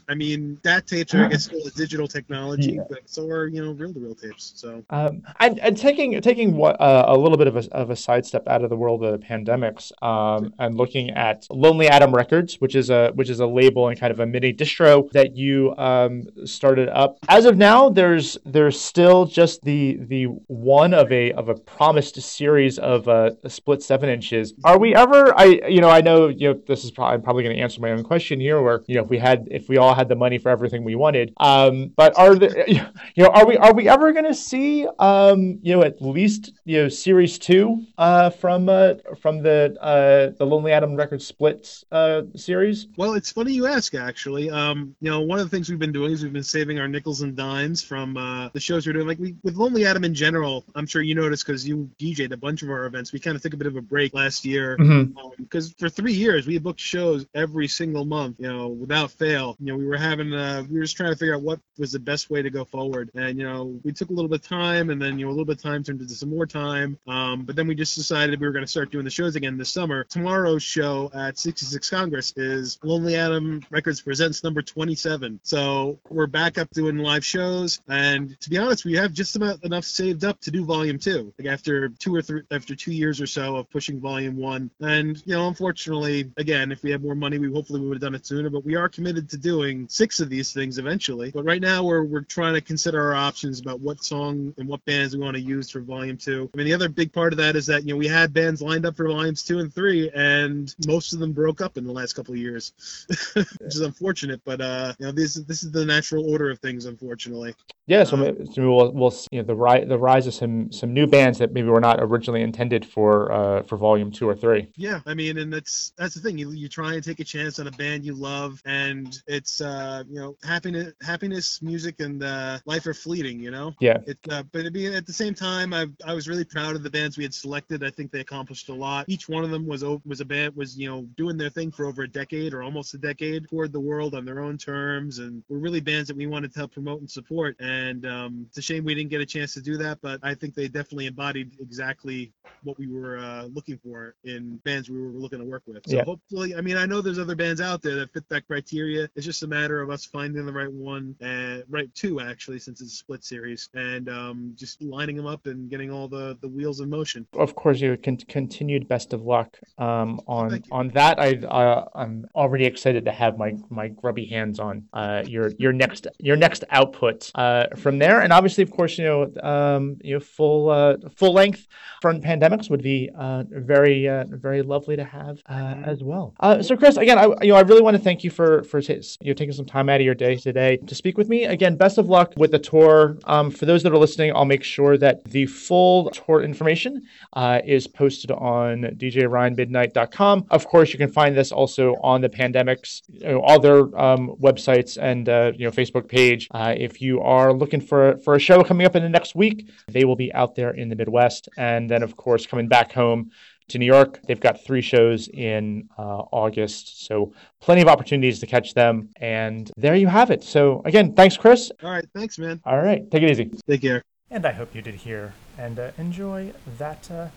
I 0.08 0.14
mean, 0.14 0.58
DAT 0.62 0.86
tapes 0.86 1.14
are 1.14 1.24
I 1.24 1.28
guess 1.28 1.44
still 1.44 1.66
a 1.66 1.70
digital 1.70 2.08
technology, 2.08 2.31
yeah. 2.58 2.82
but 2.88 3.00
so 3.06 3.28
are 3.28 3.46
you 3.46 3.64
know 3.64 3.72
reel 3.72 3.92
to 3.92 4.00
reel 4.00 4.14
tapes. 4.14 4.52
So 4.56 4.84
um, 4.90 5.22
and, 5.40 5.58
and 5.60 5.76
taking 5.76 6.20
taking 6.20 6.56
what 6.56 6.80
uh, 6.80 7.04
a 7.08 7.16
little 7.16 7.38
bit 7.38 7.46
of 7.46 7.56
a, 7.56 7.72
of 7.72 7.90
a 7.90 7.96
sidestep 7.96 8.46
out 8.48 8.62
of 8.62 8.70
the 8.70 8.76
world 8.76 9.04
of 9.04 9.20
the 9.20 9.26
pandemics 9.26 9.92
um, 10.02 10.52
and 10.58 10.76
looking 10.76 11.10
at 11.10 11.46
Lonely 11.50 11.88
Atom 11.88 12.14
Records, 12.14 12.60
which 12.60 12.74
is 12.74 12.90
a 12.90 13.10
which 13.14 13.30
is 13.30 13.40
a 13.40 13.46
label 13.46 13.88
and 13.88 13.98
kind 13.98 14.10
of 14.10 14.20
a 14.20 14.26
mini 14.26 14.52
distro 14.52 15.10
that 15.12 15.36
you 15.36 15.74
um, 15.76 16.24
started 16.44 16.88
up. 16.88 17.18
As 17.28 17.44
of 17.44 17.56
now, 17.56 17.88
there's 17.88 18.36
there's 18.44 18.80
still 18.80 19.24
just 19.24 19.62
the 19.62 19.98
the 20.00 20.24
one 20.24 20.94
of 20.94 21.10
a 21.12 21.32
of 21.32 21.48
a 21.48 21.54
promised 21.54 22.20
series 22.20 22.78
of 22.78 23.08
uh, 23.08 23.30
split 23.48 23.82
seven 23.82 24.08
inches. 24.08 24.54
Are 24.64 24.78
we 24.78 24.94
ever? 24.94 25.38
I 25.38 25.60
you 25.68 25.80
know 25.80 25.90
I 25.90 26.00
know 26.00 26.28
you 26.28 26.52
know 26.52 26.60
this 26.66 26.84
is 26.84 26.90
probably 26.90 27.14
I'm 27.14 27.22
probably 27.22 27.42
going 27.42 27.56
to 27.56 27.62
answer 27.62 27.80
my 27.80 27.90
own 27.90 28.02
question 28.02 28.40
here, 28.40 28.60
where 28.60 28.82
you 28.86 28.96
know 28.96 29.02
if 29.02 29.08
we 29.08 29.18
had 29.18 29.48
if 29.50 29.68
we 29.68 29.76
all 29.76 29.94
had 29.94 30.08
the 30.08 30.16
money 30.16 30.38
for 30.38 30.48
everything 30.48 30.84
we 30.84 30.94
wanted. 30.94 31.32
Um, 31.38 31.92
but 31.96 32.14
are 32.22 32.34
there 32.36 32.68
you 32.70 32.80
know 33.16 33.28
are 33.28 33.46
we 33.46 33.56
are 33.56 33.74
we 33.74 33.88
ever 33.88 34.12
going 34.12 34.24
to 34.24 34.34
see 34.34 34.86
um, 34.98 35.58
you 35.62 35.74
know 35.74 35.82
at 35.82 36.00
least 36.00 36.52
you 36.64 36.82
know 36.82 36.88
series 36.88 37.38
two 37.38 37.84
uh, 37.98 38.30
from 38.30 38.68
uh, 38.68 38.94
from 39.20 39.42
the 39.42 39.76
uh, 39.80 40.36
the 40.38 40.44
Lonely 40.44 40.72
Atom 40.72 40.94
Records 40.96 41.26
splits 41.26 41.84
uh, 41.92 42.22
series? 42.36 42.88
Well, 42.96 43.14
it's 43.14 43.32
funny 43.32 43.52
you 43.52 43.66
ask. 43.66 43.94
Actually, 43.94 44.50
um, 44.50 44.94
you 45.00 45.10
know 45.10 45.20
one 45.20 45.38
of 45.38 45.44
the 45.46 45.50
things 45.50 45.68
we've 45.68 45.78
been 45.78 45.92
doing 45.92 46.12
is 46.12 46.22
we've 46.22 46.32
been 46.32 46.42
saving 46.42 46.78
our 46.78 46.88
nickels 46.88 47.22
and 47.22 47.36
dimes 47.36 47.82
from 47.82 48.16
uh, 48.16 48.48
the 48.50 48.60
shows 48.60 48.86
we're 48.86 48.92
doing. 48.92 49.06
Like 49.08 49.18
we, 49.18 49.34
with 49.42 49.56
Lonely 49.56 49.84
Atom 49.84 50.04
in 50.04 50.14
general, 50.14 50.64
I'm 50.74 50.86
sure 50.86 51.02
you 51.02 51.14
noticed 51.14 51.46
because 51.46 51.66
you 51.66 51.90
DJed 51.98 52.32
a 52.32 52.36
bunch 52.36 52.62
of 52.62 52.70
our 52.70 52.86
events. 52.86 53.12
We 53.12 53.18
kind 53.18 53.36
of 53.36 53.42
took 53.42 53.54
a 53.54 53.56
bit 53.56 53.66
of 53.66 53.76
a 53.76 53.82
break 53.82 54.14
last 54.14 54.44
year 54.44 54.76
because 54.76 55.68
Mhm. 55.68 55.72
um, 55.72 55.74
for 55.78 55.88
three 55.88 56.12
years 56.12 56.46
we 56.46 56.58
booked 56.58 56.80
shows 56.80 57.26
every 57.34 57.68
single 57.68 58.04
month, 58.04 58.36
you 58.38 58.48
know, 58.52 58.68
without 58.68 59.10
fail. 59.10 59.56
You 59.60 59.72
know, 59.72 59.76
we 59.76 59.86
were 59.86 59.96
having 59.96 60.32
uh, 60.32 60.64
we 60.70 60.78
were 60.78 60.84
just 60.84 60.96
trying 60.96 61.12
to 61.12 61.16
figure 61.16 61.34
out 61.34 61.42
what 61.42 61.58
was 61.78 61.92
the 61.92 61.98
best 61.98 62.11
way 62.30 62.42
to 62.42 62.50
go 62.50 62.64
forward, 62.64 63.10
and 63.14 63.38
you 63.38 63.44
know, 63.44 63.78
we 63.84 63.92
took 63.92 64.10
a 64.10 64.12
little 64.12 64.28
bit 64.28 64.40
of 64.40 64.48
time, 64.48 64.90
and 64.90 65.00
then 65.00 65.18
you 65.18 65.26
know, 65.26 65.30
a 65.30 65.34
little 65.34 65.44
bit 65.44 65.56
of 65.56 65.62
time 65.62 65.82
turned 65.82 66.00
into 66.00 66.14
some 66.14 66.30
more 66.30 66.46
time. 66.46 66.98
Um, 67.06 67.44
but 67.44 67.56
then 67.56 67.66
we 67.66 67.74
just 67.74 67.94
decided 67.94 68.40
we 68.40 68.46
were 68.46 68.52
going 68.52 68.64
to 68.64 68.70
start 68.70 68.90
doing 68.90 69.04
the 69.04 69.10
shows 69.10 69.36
again 69.36 69.56
this 69.56 69.70
summer. 69.70 70.04
Tomorrow's 70.04 70.62
show 70.62 71.10
at 71.14 71.38
66 71.38 71.88
Congress 71.90 72.32
is 72.36 72.78
Lonely 72.82 73.16
Atom 73.16 73.62
Records 73.70 74.00
presents 74.00 74.44
number 74.44 74.62
27. 74.62 75.40
So 75.42 75.98
we're 76.08 76.26
back 76.26 76.58
up 76.58 76.70
doing 76.70 76.98
live 76.98 77.24
shows, 77.24 77.80
and 77.88 78.38
to 78.40 78.50
be 78.50 78.58
honest, 78.58 78.84
we 78.84 78.94
have 78.94 79.12
just 79.12 79.36
about 79.36 79.62
enough 79.64 79.84
saved 79.84 80.24
up 80.24 80.40
to 80.40 80.50
do 80.50 80.64
Volume 80.64 80.98
Two. 80.98 81.32
Like 81.38 81.48
after 81.48 81.88
two 81.88 82.14
or 82.14 82.22
three, 82.22 82.42
after 82.50 82.74
two 82.74 82.92
years 82.92 83.20
or 83.20 83.26
so 83.26 83.56
of 83.56 83.70
pushing 83.70 84.00
Volume 84.00 84.36
One, 84.36 84.70
and 84.80 85.22
you 85.26 85.34
know, 85.34 85.48
unfortunately, 85.48 86.30
again, 86.36 86.72
if 86.72 86.82
we 86.82 86.90
had 86.90 87.02
more 87.02 87.14
money, 87.14 87.38
we 87.38 87.50
hopefully 87.52 87.80
we 87.80 87.88
would 87.88 87.96
have 87.96 88.02
done 88.02 88.14
it 88.14 88.26
sooner. 88.26 88.50
But 88.50 88.64
we 88.64 88.76
are 88.76 88.88
committed 88.88 89.28
to 89.30 89.36
doing 89.36 89.88
six 89.88 90.20
of 90.20 90.28
these 90.28 90.52
things 90.52 90.78
eventually. 90.78 91.30
But 91.30 91.44
right 91.44 91.60
now, 91.60 91.84
we're 91.84 92.01
we're 92.04 92.22
trying 92.22 92.54
to 92.54 92.60
consider 92.60 93.02
our 93.02 93.14
options 93.14 93.60
about 93.60 93.80
what 93.80 94.02
song 94.04 94.54
and 94.58 94.68
what 94.68 94.84
bands 94.84 95.16
we 95.16 95.22
want 95.22 95.36
to 95.36 95.42
use 95.42 95.70
for 95.70 95.80
Volume 95.80 96.16
Two. 96.16 96.50
I 96.52 96.56
mean, 96.56 96.66
the 96.66 96.74
other 96.74 96.88
big 96.88 97.12
part 97.12 97.32
of 97.32 97.36
that 97.38 97.56
is 97.56 97.66
that 97.66 97.84
you 97.84 97.94
know 97.94 97.96
we 97.96 98.08
had 98.08 98.32
bands 98.32 98.62
lined 98.62 98.86
up 98.86 98.96
for 98.96 99.08
Volumes 99.08 99.42
Two 99.42 99.58
and 99.58 99.72
Three, 99.72 100.10
and 100.14 100.74
most 100.86 101.12
of 101.12 101.18
them 101.18 101.32
broke 101.32 101.60
up 101.60 101.76
in 101.76 101.84
the 101.84 101.92
last 101.92 102.14
couple 102.14 102.34
of 102.34 102.40
years, 102.40 102.72
which 103.34 103.46
is 103.60 103.80
unfortunate. 103.80 104.40
But 104.44 104.60
uh, 104.60 104.94
you 104.98 105.06
know, 105.06 105.12
this 105.12 105.36
is 105.36 105.44
this 105.44 105.62
is 105.62 105.72
the 105.72 105.84
natural 105.84 106.30
order 106.30 106.50
of 106.50 106.58
things, 106.60 106.86
unfortunately. 106.86 107.54
Yeah, 107.92 108.04
so, 108.04 108.16
maybe- 108.16 108.46
so 108.46 108.74
we'll 108.74 108.92
we'll 108.92 109.10
see, 109.10 109.28
you 109.32 109.42
know 109.42 109.46
the 109.46 109.54
rise 109.54 109.86
the 109.86 109.98
rise 109.98 110.26
of 110.26 110.32
some 110.32 110.72
some 110.72 110.94
new 110.94 111.06
bands 111.06 111.38
that 111.40 111.52
maybe 111.52 111.68
were 111.68 111.80
not 111.80 111.98
originally 112.00 112.40
intended 112.40 112.86
for 112.86 113.30
uh, 113.30 113.62
for 113.64 113.76
volume 113.76 114.10
two 114.10 114.26
or 114.26 114.34
three. 114.34 114.68
Yeah, 114.76 115.00
I 115.04 115.12
mean, 115.12 115.36
and 115.36 115.52
that's 115.52 115.92
that's 115.98 116.14
the 116.14 116.20
thing. 116.20 116.38
You 116.38 116.52
you 116.52 116.70
try 116.70 116.94
and 116.94 117.04
take 117.04 117.20
a 117.20 117.24
chance 117.24 117.58
on 117.58 117.66
a 117.66 117.70
band 117.72 118.06
you 118.06 118.14
love, 118.14 118.62
and 118.64 119.14
it's 119.26 119.60
uh 119.60 120.04
you 120.08 120.18
know 120.18 120.36
happiness 120.42 120.94
happiness 121.02 121.60
music 121.60 122.00
and 122.00 122.22
uh, 122.22 122.60
life 122.64 122.86
are 122.86 122.94
fleeting. 122.94 123.40
You 123.40 123.50
know. 123.50 123.74
Yeah. 123.78 123.98
It, 124.06 124.18
uh, 124.30 124.42
but 124.52 124.64
I 124.64 124.70
mean, 124.70 124.94
at 124.94 125.06
the 125.06 125.12
same 125.12 125.34
time, 125.34 125.74
I 125.74 125.86
I 126.06 126.14
was 126.14 126.28
really 126.28 126.44
proud 126.44 126.74
of 126.76 126.82
the 126.82 126.90
bands 126.90 127.18
we 127.18 127.24
had 127.24 127.34
selected. 127.34 127.84
I 127.84 127.90
think 127.90 128.10
they 128.10 128.20
accomplished 128.20 128.70
a 128.70 128.74
lot. 128.74 129.04
Each 129.08 129.28
one 129.28 129.44
of 129.44 129.50
them 129.50 129.66
was 129.66 129.84
was 130.06 130.22
a 130.22 130.24
band 130.24 130.56
was 130.56 130.78
you 130.78 130.88
know 130.88 131.02
doing 131.18 131.36
their 131.36 131.50
thing 131.50 131.70
for 131.70 131.84
over 131.84 132.04
a 132.04 132.08
decade 132.08 132.54
or 132.54 132.62
almost 132.62 132.94
a 132.94 132.98
decade, 132.98 133.50
toured 133.50 133.72
the 133.72 133.80
world 133.80 134.14
on 134.14 134.24
their 134.24 134.40
own 134.40 134.56
terms, 134.56 135.18
and 135.18 135.42
were 135.50 135.58
really 135.58 135.80
bands 135.80 136.08
that 136.08 136.16
we 136.16 136.26
wanted 136.26 136.52
to 136.54 136.58
help 136.58 136.72
promote 136.72 137.00
and 137.00 137.10
support. 137.10 137.54
And 137.60 137.81
um, 138.06 138.46
it's 138.48 138.58
a 138.58 138.62
shame 138.62 138.84
we 138.84 138.94
didn't 138.94 139.10
get 139.10 139.20
a 139.20 139.26
chance 139.26 139.54
to 139.54 139.62
do 139.62 139.76
that, 139.78 139.98
but 140.02 140.20
I 140.22 140.34
think 140.34 140.54
they 140.54 140.68
definitely 140.68 141.06
embodied 141.06 141.56
exactly 141.60 142.32
what 142.64 142.78
we 142.78 142.86
were 142.86 143.18
uh, 143.18 143.44
looking 143.46 143.78
for 143.78 144.14
in 144.24 144.56
bands 144.58 144.88
we 144.88 145.00
were 145.00 145.08
looking 145.08 145.40
to 145.40 145.44
work 145.44 145.62
with. 145.66 145.82
So 145.86 145.96
Yeah. 145.96 146.04
hopefully, 146.04 146.54
I 146.54 146.60
mean, 146.60 146.76
I 146.76 146.86
know 146.86 147.00
there's 147.00 147.18
other 147.18 147.34
bands 147.34 147.60
out 147.60 147.82
there 147.82 147.96
that 147.96 148.12
fit 148.12 148.28
that 148.28 148.46
criteria. 148.46 149.08
It's 149.16 149.26
just 149.26 149.42
a 149.42 149.46
matter 149.48 149.82
of 149.82 149.90
us 149.90 150.04
finding 150.04 150.46
the 150.46 150.52
right 150.52 150.72
one, 150.72 151.16
and 151.20 151.64
right 151.68 151.92
two 151.94 152.20
actually, 152.20 152.60
since 152.60 152.80
it's 152.80 152.92
a 152.92 152.96
split 152.96 153.24
series, 153.24 153.68
and 153.74 154.08
um, 154.08 154.52
just 154.56 154.80
lining 154.80 155.16
them 155.16 155.26
up 155.26 155.46
and 155.46 155.68
getting 155.70 155.90
all 155.90 156.08
the 156.08 156.38
the 156.40 156.48
wheels 156.48 156.80
in 156.80 156.88
motion. 156.88 157.26
Of 157.34 157.54
course, 157.56 157.80
you 157.80 157.96
con- 157.96 158.16
continued 158.28 158.86
best 158.86 159.12
of 159.12 159.22
luck 159.22 159.58
um, 159.78 160.20
on 160.28 160.62
on 160.70 160.88
that. 160.90 161.18
I 161.18 161.34
uh, 161.44 161.88
I'm 161.94 162.26
already 162.34 162.66
excited 162.66 163.04
to 163.06 163.12
have 163.12 163.38
my 163.38 163.56
my 163.70 163.88
grubby 163.88 164.26
hands 164.26 164.60
on 164.60 164.86
uh, 164.92 165.24
your 165.26 165.50
your 165.58 165.72
next 165.72 166.06
your 166.20 166.36
next 166.36 166.62
output. 166.70 167.30
Uh, 167.34 167.61
uh, 167.62 167.76
from 167.76 167.98
there. 167.98 168.20
And 168.20 168.32
obviously, 168.32 168.62
of 168.62 168.70
course, 168.70 168.98
you 168.98 169.04
know, 169.04 169.32
um, 169.42 169.96
you 170.02 170.14
know, 170.14 170.20
full 170.20 170.70
uh, 170.70 170.96
full 171.16 171.32
length 171.32 171.66
front 172.00 172.22
pandemics 172.22 172.68
would 172.70 172.82
be 172.82 173.10
uh, 173.16 173.44
very 173.48 174.08
uh, 174.08 174.24
very 174.28 174.62
lovely 174.62 174.96
to 174.96 175.04
have 175.04 175.40
uh, 175.46 175.76
as 175.84 176.02
well. 176.02 176.34
Uh, 176.40 176.62
so, 176.62 176.76
Chris, 176.76 176.96
again, 176.96 177.18
I 177.18 177.26
you 177.42 177.52
know 177.52 177.56
I 177.56 177.60
really 177.60 177.82
want 177.82 177.96
to 177.96 178.02
thank 178.02 178.24
you 178.24 178.30
for 178.30 178.62
for 178.64 178.80
t- 178.80 179.00
you 179.20 179.28
know 179.28 179.34
taking 179.34 179.52
some 179.52 179.66
time 179.66 179.88
out 179.88 180.00
of 180.00 180.04
your 180.04 180.14
day 180.14 180.36
today 180.36 180.76
to 180.78 180.94
speak 180.94 181.16
with 181.16 181.28
me. 181.28 181.44
Again, 181.44 181.76
best 181.76 181.98
of 181.98 182.08
luck 182.08 182.32
with 182.36 182.50
the 182.50 182.58
tour. 182.58 183.18
Um, 183.24 183.50
for 183.50 183.66
those 183.66 183.82
that 183.82 183.92
are 183.92 183.98
listening, 183.98 184.32
I'll 184.34 184.44
make 184.44 184.64
sure 184.64 184.98
that 184.98 185.24
the 185.24 185.46
full 185.46 186.10
tour 186.10 186.42
information 186.42 187.02
uh, 187.34 187.60
is 187.64 187.86
posted 187.86 188.30
on 188.30 188.82
djryanmidnight.com. 188.82 190.46
Of 190.50 190.66
course, 190.66 190.92
you 190.92 190.98
can 190.98 191.10
find 191.10 191.36
this 191.36 191.52
also 191.52 191.94
on 192.02 192.20
the 192.20 192.28
pandemics, 192.28 193.02
you 193.08 193.28
know, 193.28 193.40
all 193.40 193.60
their 193.60 193.80
um, 193.98 194.34
websites 194.40 194.98
and 195.00 195.28
uh, 195.28 195.52
you 195.56 195.64
know 195.64 195.70
Facebook 195.70 196.08
page. 196.08 196.48
Uh, 196.50 196.74
if 196.76 197.00
you 197.00 197.20
are 197.20 197.51
looking 197.52 197.80
for 197.80 198.16
for 198.18 198.34
a 198.34 198.38
show 198.38 198.62
coming 198.62 198.86
up 198.86 198.96
in 198.96 199.02
the 199.02 199.08
next 199.08 199.34
week, 199.34 199.70
they 199.88 200.04
will 200.04 200.16
be 200.16 200.32
out 200.34 200.54
there 200.54 200.70
in 200.70 200.88
the 200.88 200.96
Midwest, 200.96 201.48
and 201.56 201.90
then 201.90 202.02
of 202.02 202.16
course 202.16 202.46
coming 202.46 202.68
back 202.68 202.92
home 202.92 203.30
to 203.68 203.78
New 203.78 203.86
York. 203.86 204.20
They've 204.26 204.40
got 204.40 204.64
three 204.64 204.82
shows 204.82 205.28
in 205.28 205.88
uh, 205.98 206.22
August, 206.32 207.06
so 207.06 207.32
plenty 207.60 207.80
of 207.80 207.88
opportunities 207.88 208.38
to 208.40 208.46
catch 208.46 208.74
them. 208.74 209.08
And 209.16 209.70
there 209.76 209.94
you 209.94 210.08
have 210.08 210.30
it. 210.30 210.42
So 210.42 210.82
again, 210.84 211.14
thanks, 211.14 211.36
Chris. 211.36 211.72
All 211.82 211.90
right, 211.90 212.04
thanks, 212.14 212.38
man. 212.38 212.60
All 212.64 212.80
right, 212.80 213.10
take 213.10 213.22
it 213.22 213.30
easy. 213.30 213.50
Take 213.66 213.82
care. 213.82 214.02
And 214.30 214.46
I 214.46 214.52
hope 214.52 214.74
you 214.74 214.82
did 214.82 214.94
hear 214.94 215.34
and 215.58 215.78
uh, 215.78 215.90
enjoy 215.98 216.52
that 216.78 217.10
uh, 217.10 217.28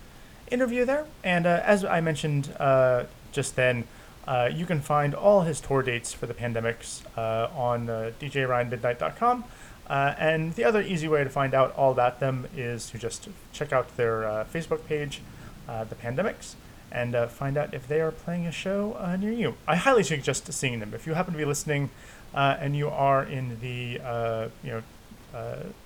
interview 0.50 0.84
there. 0.84 1.06
And 1.22 1.46
uh, 1.46 1.60
as 1.64 1.84
I 1.84 2.00
mentioned 2.00 2.54
uh, 2.58 3.04
just 3.32 3.56
then, 3.56 3.84
uh, 4.26 4.50
you 4.52 4.66
can 4.66 4.80
find 4.80 5.14
all 5.14 5.42
his 5.42 5.60
tour 5.60 5.82
dates 5.82 6.12
for 6.12 6.26
the 6.26 6.34
pandemics 6.34 7.02
uh, 7.16 7.48
on 7.56 7.88
uh, 7.88 8.10
djryanmidnight.com. 8.20 9.44
Uh, 9.88 10.14
and 10.18 10.54
the 10.54 10.64
other 10.64 10.82
easy 10.82 11.06
way 11.06 11.22
to 11.22 11.30
find 11.30 11.54
out 11.54 11.74
all 11.76 11.92
about 11.92 12.18
them 12.18 12.48
is 12.56 12.90
to 12.90 12.98
just 12.98 13.28
check 13.52 13.72
out 13.72 13.96
their 13.96 14.24
uh, 14.24 14.44
Facebook 14.52 14.84
page, 14.86 15.20
uh, 15.68 15.84
The 15.84 15.94
Pandemics, 15.94 16.54
and 16.90 17.14
uh, 17.14 17.28
find 17.28 17.56
out 17.56 17.72
if 17.72 17.86
they 17.86 18.00
are 18.00 18.10
playing 18.10 18.46
a 18.46 18.52
show 18.52 18.96
uh, 18.98 19.16
near 19.16 19.32
you. 19.32 19.54
I 19.66 19.76
highly 19.76 20.02
suggest 20.02 20.52
seeing 20.52 20.80
them. 20.80 20.92
If 20.92 21.06
you 21.06 21.14
happen 21.14 21.32
to 21.32 21.38
be 21.38 21.44
listening 21.44 21.90
uh, 22.34 22.56
and 22.58 22.76
you 22.76 22.88
are 22.88 23.22
in 23.22 23.60
the 23.60 24.50
you 24.64 24.70
know 24.70 24.82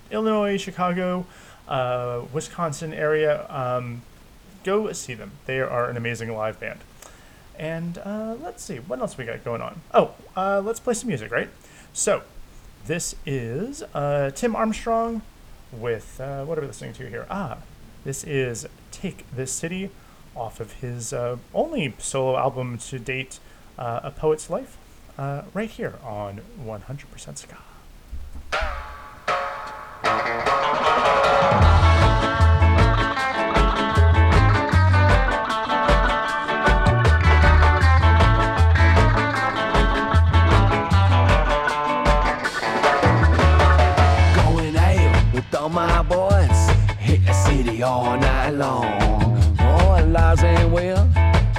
Illinois, 0.09 0.57
Chicago, 0.57 1.25
Wisconsin 2.33 2.93
area, 2.93 3.45
um, 3.49 4.01
go 4.63 4.91
see 4.93 5.13
them. 5.13 5.31
They 5.45 5.59
are 5.59 5.89
an 5.89 5.97
amazing 5.97 6.33
live 6.35 6.59
band. 6.59 6.79
And 7.57 7.97
let's 8.41 8.63
see, 8.63 8.77
what 8.77 8.99
else 8.99 9.17
we 9.17 9.25
got 9.25 9.43
going 9.43 9.61
on? 9.61 9.81
Oh, 9.93 10.11
let's 10.35 10.79
play 10.79 10.95
some 10.95 11.09
music, 11.09 11.31
right? 11.31 11.49
So, 11.93 12.23
this 12.85 13.15
is 13.25 13.83
uh, 13.93 14.31
Tim 14.31 14.55
Armstrong 14.55 15.21
with, 15.71 16.19
uh, 16.19 16.43
what 16.45 16.57
are 16.57 16.61
we 16.61 16.67
listening 16.67 16.93
to 16.93 17.07
here? 17.07 17.25
Ah, 17.29 17.57
this 18.03 18.23
is 18.23 18.67
Take 18.91 19.25
This 19.35 19.51
City 19.51 19.89
off 20.35 20.59
of 20.59 20.73
his 20.73 21.13
uh, 21.13 21.37
only 21.53 21.93
solo 21.99 22.37
album 22.37 22.77
to 22.77 22.99
date, 22.99 23.39
uh, 23.77 23.99
A 24.03 24.11
Poet's 24.11 24.49
Life, 24.49 24.77
uh, 25.17 25.43
right 25.53 25.69
here 25.69 25.95
on 26.03 26.41
100% 26.65 27.37
Ska. 27.37 27.57
All 47.81 48.17
night 48.17 48.51
long. 48.51 49.37
Oh, 49.59 50.05
Lars 50.07 50.43
and 50.43 50.71
Will, 50.71 51.07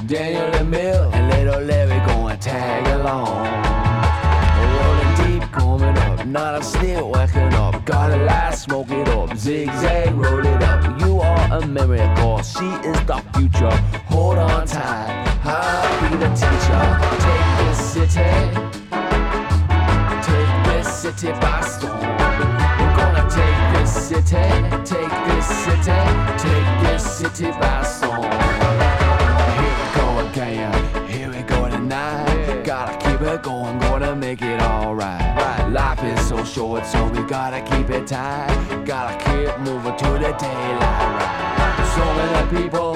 Daniel 0.07 0.55
and 0.55 0.71
Mill, 0.71 1.11
and 1.13 1.29
little 1.31 1.61
Larry 1.63 1.99
gonna 2.07 2.37
tag 2.37 2.87
along. 3.01 3.47
Rolling 4.77 5.41
deep, 5.41 5.51
coming 5.51 5.99
up, 5.99 6.27
not 6.27 6.61
a 6.61 6.63
slip, 6.63 7.05
waking 7.05 7.55
up. 7.55 7.85
Got 7.85 8.13
a 8.13 8.17
light, 8.25 8.55
smoke 8.55 8.91
it 8.91 9.09
up, 9.09 9.37
zigzag, 9.37 10.15
roll 10.15 10.47
it 10.47 10.63
up. 10.63 11.01
You 11.01 11.21
are 11.21 11.59
a 11.59 11.67
miracle, 11.67 12.43
she 12.43 12.67
is 12.67 13.01
the 13.07 13.23
future. 13.35 13.77
Hold 14.07 14.39
on 14.39 14.67
tight, 14.67 15.41
I'll 15.45 16.11
be 16.11 16.17
the 16.19 16.29
teacher. 16.35 16.85
Take 17.25 17.49
this 17.59 17.79
city. 17.93 18.31
Take 20.23 20.65
this 20.67 20.89
city 20.95 21.33
by 21.41 21.61
storm. 21.63 22.22
City, 24.33 24.71
take 24.85 25.15
this 25.29 25.47
city, 25.47 26.01
take 26.39 26.69
this 26.85 27.05
city 27.19 27.51
by 27.61 27.83
storm. 27.83 28.23
Here 29.59 29.75
we 29.79 29.87
go 29.99 30.07
again, 30.27 31.09
here 31.09 31.29
we 31.29 31.43
go 31.43 31.69
tonight. 31.69 32.63
Gotta 32.65 32.97
keep 33.05 33.21
it 33.21 33.43
going, 33.43 33.79
gonna 33.81 34.17
make 34.17 34.41
it 34.41 34.61
alright. 34.63 35.71
Life 35.71 36.03
is 36.05 36.29
so 36.29 36.45
short, 36.45 36.87
so 36.87 37.09
we 37.09 37.23
gotta 37.25 37.61
keep 37.61 37.91
it 37.91 38.07
tight. 38.07 38.85
Gotta 38.87 39.15
keep 39.25 39.59
moving 39.61 39.97
to 39.97 40.11
the 40.25 40.33
daylight. 40.45 41.77
So 41.95 42.05
many 42.21 42.63
people 42.63 42.95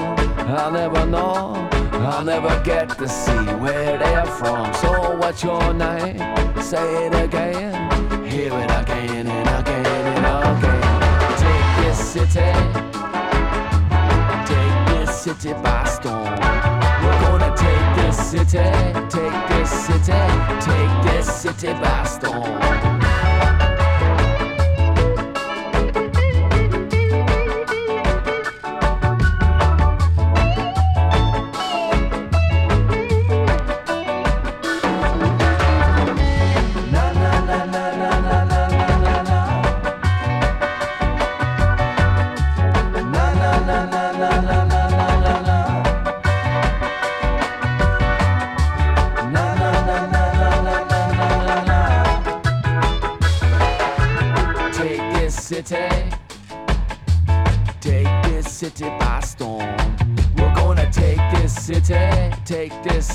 I'll 0.57 0.71
never 0.71 1.05
know. 1.05 1.69
I'll 2.09 2.23
never 2.23 2.59
get 2.63 2.89
to 2.97 3.07
see 3.07 3.45
where 3.61 3.97
they're 3.97 4.25
from. 4.25 4.73
So 4.75 5.15
what's 5.17 5.43
your 5.43 5.73
name? 5.73 6.17
Say 6.61 7.05
it 7.05 7.13
again. 7.13 7.73
Hear 8.25 8.53
it 8.53 8.71
again 8.81 9.27
and 9.27 9.49
again. 9.59 9.86
Take 12.17 12.25
this 12.25 12.33
city. 12.33 12.51
Take 14.47 14.87
this 14.87 15.21
city 15.21 15.53
by 15.53 15.83
storm. 15.83 16.23
We're 17.03 17.19
gonna 17.21 17.55
take 17.55 17.95
this 17.95 18.17
city. 18.31 18.57
Take 19.07 19.47
this 19.49 19.69
city. 19.69 20.23
Take 20.61 21.03
this 21.03 21.41
city 21.41 21.73
by 21.73 22.03
storm. 22.05 22.96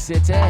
City. 0.03 0.42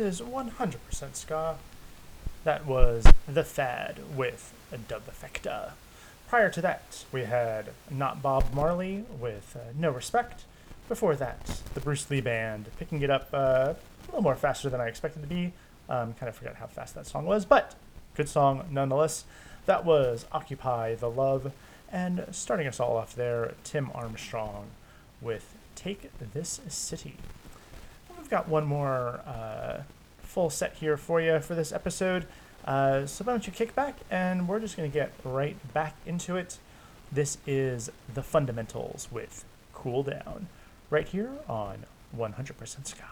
Is 0.00 0.22
100% 0.22 1.14
Ska. 1.14 1.56
That 2.44 2.64
was 2.64 3.04
The 3.28 3.44
Fad 3.44 3.98
with 4.16 4.54
Dub 4.88 5.02
Effecta. 5.06 5.72
Prior 6.26 6.48
to 6.48 6.62
that, 6.62 7.04
we 7.12 7.24
had 7.24 7.72
Not 7.90 8.22
Bob 8.22 8.54
Marley 8.54 9.04
with 9.20 9.54
uh, 9.54 9.72
No 9.78 9.90
Respect. 9.90 10.44
Before 10.88 11.14
that, 11.16 11.60
the 11.74 11.80
Bruce 11.80 12.08
Lee 12.08 12.22
Band 12.22 12.70
picking 12.78 13.02
it 13.02 13.10
up 13.10 13.28
uh, 13.34 13.74
a 13.74 13.76
little 14.06 14.22
more 14.22 14.36
faster 14.36 14.70
than 14.70 14.80
I 14.80 14.86
expected 14.86 15.20
to 15.20 15.28
be. 15.28 15.52
Um, 15.90 16.14
kind 16.14 16.30
of 16.30 16.34
forgot 16.34 16.54
how 16.54 16.66
fast 16.66 16.94
that 16.94 17.06
song 17.06 17.26
was, 17.26 17.44
but 17.44 17.74
good 18.14 18.28
song 18.28 18.64
nonetheless. 18.70 19.24
That 19.66 19.84
was 19.84 20.24
Occupy 20.32 20.94
the 20.94 21.10
Love. 21.10 21.52
And 21.92 22.24
starting 22.30 22.66
us 22.66 22.80
all 22.80 22.96
off 22.96 23.14
there, 23.14 23.52
Tim 23.64 23.90
Armstrong 23.94 24.68
with 25.20 25.54
Take 25.74 26.10
This 26.32 26.60
City 26.68 27.16
got 28.30 28.48
one 28.48 28.64
more 28.64 29.20
uh, 29.26 29.82
full 30.22 30.48
set 30.50 30.74
here 30.74 30.96
for 30.96 31.20
you 31.20 31.40
for 31.40 31.54
this 31.54 31.72
episode. 31.72 32.26
Uh, 32.64 33.04
so 33.06 33.24
why 33.24 33.32
don't 33.32 33.46
you 33.46 33.52
kick 33.52 33.74
back 33.74 33.96
and 34.10 34.46
we're 34.46 34.60
just 34.60 34.76
going 34.76 34.90
to 34.90 34.94
get 34.94 35.12
right 35.24 35.56
back 35.74 35.96
into 36.06 36.36
it. 36.36 36.58
This 37.10 37.38
is 37.46 37.90
The 38.14 38.22
Fundamentals 38.22 39.08
with 39.10 39.44
Cool 39.72 40.04
Down 40.04 40.46
right 40.90 41.08
here 41.08 41.32
on 41.48 41.86
100% 42.16 42.86
Ska. 42.86 43.04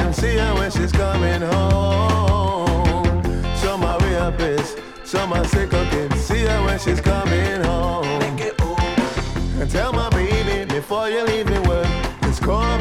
I 0.00 0.10
see 0.12 0.36
her 0.36 0.54
when 0.54 0.70
she's 0.70 0.92
coming 0.92 1.42
home. 1.42 3.22
Some 3.56 3.82
are 3.84 3.98
real 4.00 4.32
pissed, 4.32 4.78
some 5.04 5.32
are 5.32 5.44
sick 5.44 5.72
of 5.72 5.92
it. 5.94 6.12
See 6.18 6.44
her 6.44 6.64
when 6.64 6.78
she's 6.78 7.00
coming 7.00 7.62
home. 7.62 8.04
And 9.60 9.70
tell 9.70 9.92
my 9.92 10.10
baby 10.10 10.64
before 10.64 11.08
you 11.08 11.24
leave 11.24 11.48
me 11.48 11.58
work, 11.60 11.86
it's 12.22 12.40
cold. 12.40 12.73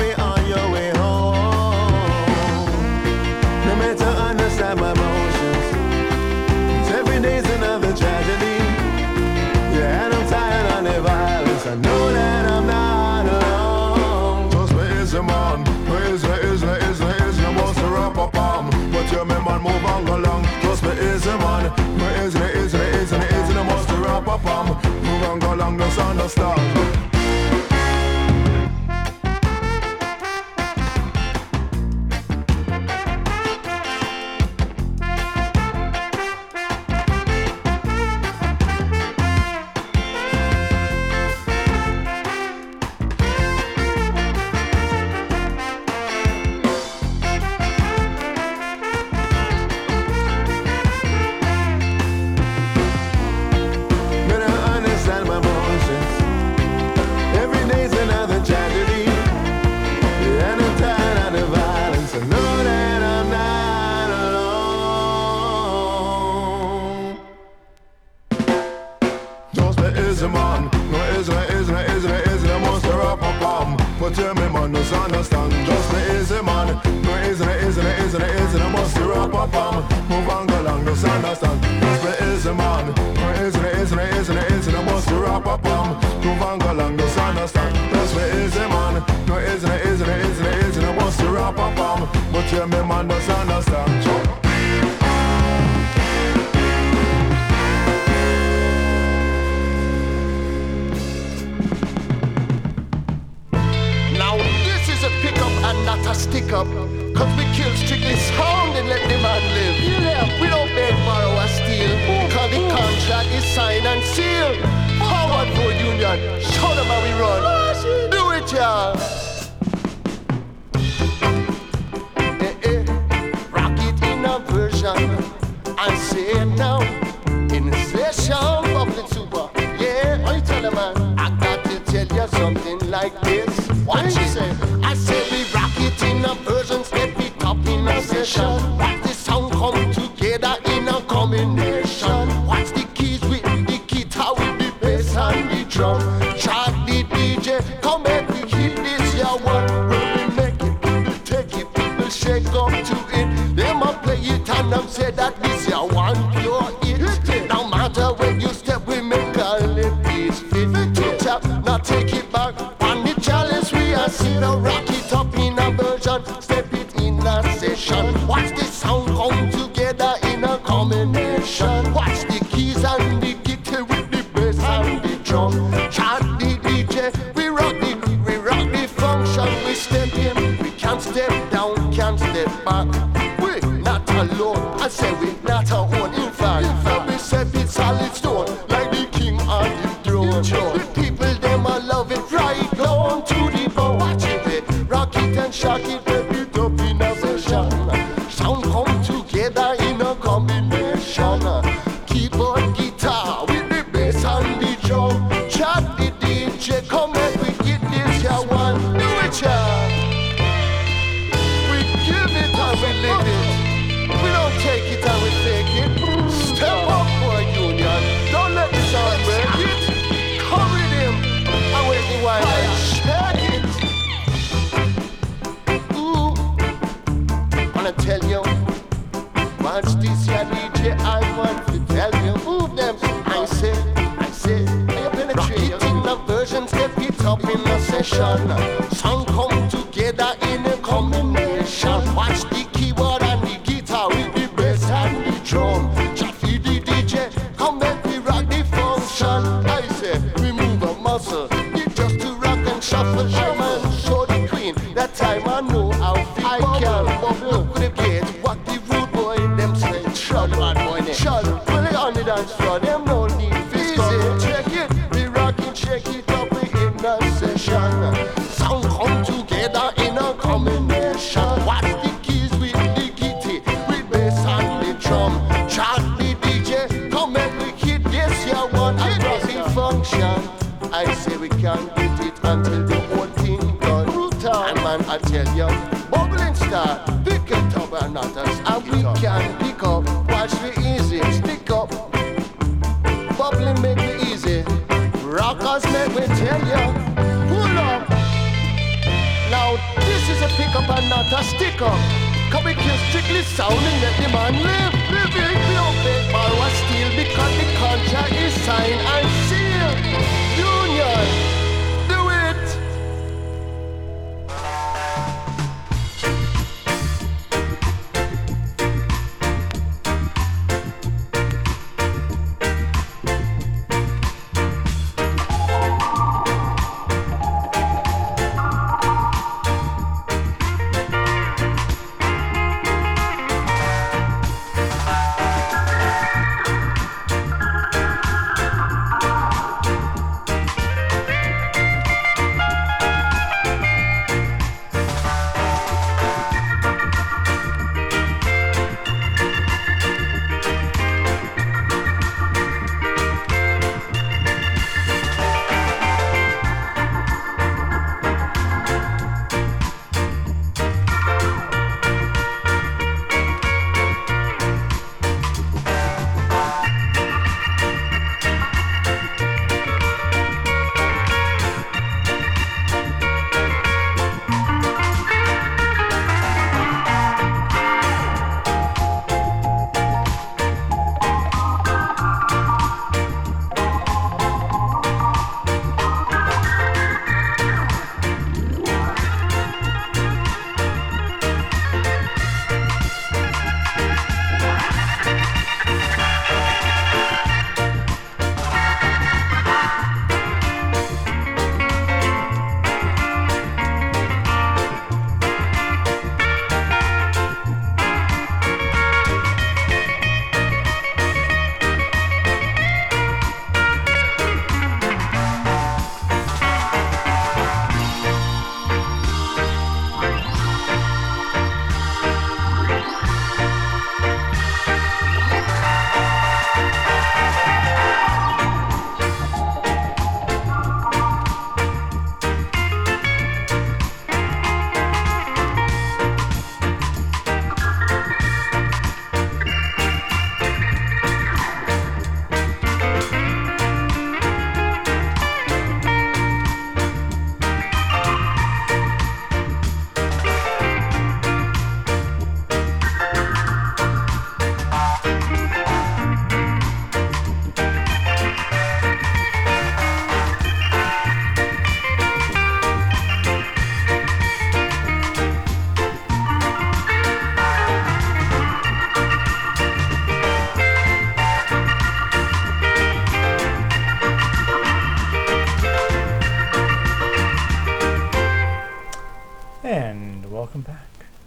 house 25.95 26.11
and 26.11 26.21
a 26.21 26.29
star. 26.29 27.12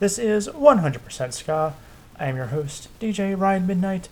This 0.07 0.20
is 0.20 0.46
100% 0.46 1.32
Ska. 1.32 1.74
I 2.16 2.26
am 2.26 2.36
your 2.36 2.46
host, 2.46 2.88
DJ 3.00 3.36
Ryan 3.36 3.66
Midnight, 3.66 4.09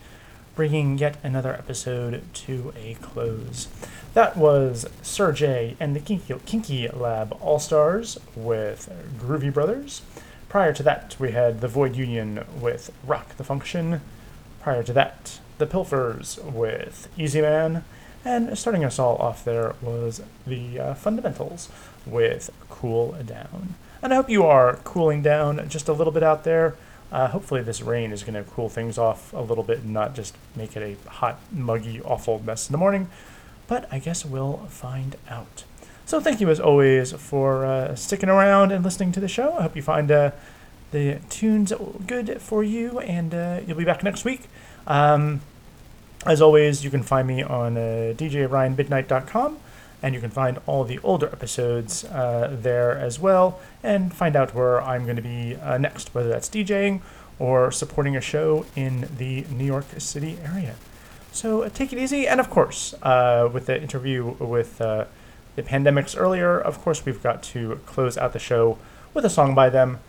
bringing 0.56 0.98
yet 0.98 1.18
another 1.22 1.54
episode 1.54 2.20
to 2.34 2.72
a 2.76 2.94
close. 2.94 3.68
That 4.12 4.36
was 4.36 4.86
Sir 5.02 5.30
J 5.30 5.76
and 5.78 5.94
the 5.94 6.00
Kinky, 6.00 6.34
Kinky 6.46 6.88
Lab 6.88 7.38
All 7.40 7.60
Stars 7.60 8.18
with 8.34 8.92
Groovy 9.20 9.54
Brothers. 9.54 10.02
Prior 10.48 10.72
to 10.72 10.82
that, 10.82 11.14
we 11.20 11.30
had 11.30 11.60
the 11.60 11.68
Void 11.68 11.94
Union 11.94 12.44
with 12.60 12.90
Rock 13.06 13.36
the 13.36 13.44
Function. 13.44 14.00
Prior 14.62 14.82
to 14.82 14.92
that, 14.94 15.38
the 15.58 15.66
Pilfers 15.66 16.42
with 16.42 17.06
Easy 17.16 17.40
Man. 17.40 17.84
And 18.24 18.58
starting 18.58 18.84
us 18.84 18.98
all 18.98 19.14
off 19.18 19.44
there 19.44 19.76
was 19.80 20.22
the 20.44 20.80
uh, 20.80 20.94
Fundamentals 20.94 21.68
with 22.04 22.50
Cool 22.68 23.12
Down. 23.24 23.76
And 24.04 24.12
I 24.12 24.16
hope 24.16 24.28
you 24.28 24.44
are 24.44 24.76
cooling 24.84 25.22
down 25.22 25.66
just 25.70 25.88
a 25.88 25.94
little 25.94 26.12
bit 26.12 26.22
out 26.22 26.44
there. 26.44 26.76
Uh, 27.10 27.26
hopefully, 27.28 27.62
this 27.62 27.80
rain 27.80 28.12
is 28.12 28.22
going 28.22 28.34
to 28.34 28.42
cool 28.50 28.68
things 28.68 28.98
off 28.98 29.32
a 29.32 29.40
little 29.40 29.64
bit 29.64 29.78
and 29.78 29.94
not 29.94 30.14
just 30.14 30.36
make 30.54 30.76
it 30.76 30.82
a 30.82 31.08
hot, 31.08 31.40
muggy, 31.50 32.02
awful 32.02 32.38
mess 32.40 32.68
in 32.68 32.72
the 32.72 32.78
morning. 32.78 33.08
But 33.66 33.88
I 33.90 33.98
guess 33.98 34.22
we'll 34.22 34.58
find 34.68 35.16
out. 35.30 35.64
So, 36.04 36.20
thank 36.20 36.42
you 36.42 36.50
as 36.50 36.60
always 36.60 37.12
for 37.12 37.64
uh, 37.64 37.94
sticking 37.94 38.28
around 38.28 38.72
and 38.72 38.84
listening 38.84 39.10
to 39.12 39.20
the 39.20 39.28
show. 39.28 39.54
I 39.56 39.62
hope 39.62 39.74
you 39.74 39.80
find 39.80 40.10
uh, 40.10 40.32
the 40.90 41.20
tunes 41.30 41.72
good 42.06 42.42
for 42.42 42.62
you, 42.62 42.98
and 42.98 43.32
uh, 43.32 43.60
you'll 43.66 43.78
be 43.78 43.84
back 43.86 44.04
next 44.04 44.26
week. 44.26 44.42
Um, 44.86 45.40
as 46.26 46.42
always, 46.42 46.84
you 46.84 46.90
can 46.90 47.02
find 47.02 47.26
me 47.26 47.42
on 47.42 47.78
uh, 47.78 48.12
djryanmidnight.com, 48.18 49.56
and 50.04 50.14
you 50.14 50.20
can 50.20 50.30
find 50.30 50.60
all 50.66 50.84
the 50.84 51.00
older 51.02 51.28
episodes 51.28 52.04
uh, 52.04 52.54
there 52.60 52.92
as 52.98 53.18
well, 53.18 53.58
and 53.82 54.12
find 54.12 54.36
out 54.36 54.54
where 54.54 54.82
I'm 54.82 55.04
going 55.04 55.16
to 55.16 55.22
be 55.22 55.56
uh, 55.56 55.78
next, 55.78 56.14
whether 56.14 56.28
that's 56.28 56.50
DJing 56.50 57.00
or 57.38 57.72
supporting 57.72 58.14
a 58.14 58.20
show 58.20 58.66
in 58.76 59.08
the 59.16 59.46
New 59.50 59.64
York 59.64 59.86
City 59.96 60.36
area. 60.44 60.74
So 61.32 61.62
uh, 61.62 61.70
take 61.70 61.90
it 61.90 61.98
easy, 61.98 62.28
and 62.28 62.38
of 62.38 62.50
course, 62.50 62.94
uh, 63.02 63.48
with 63.50 63.64
the 63.64 63.80
interview 63.80 64.36
with 64.38 64.78
uh, 64.78 65.06
the 65.56 65.62
Pandemics 65.62 66.14
earlier, 66.20 66.60
of 66.60 66.82
course, 66.82 67.06
we've 67.06 67.22
got 67.22 67.42
to 67.54 67.80
close 67.86 68.18
out 68.18 68.34
the 68.34 68.38
show 68.38 68.76
with 69.14 69.24
a 69.24 69.30
song 69.30 69.54
by 69.54 69.70
them. 69.70 70.00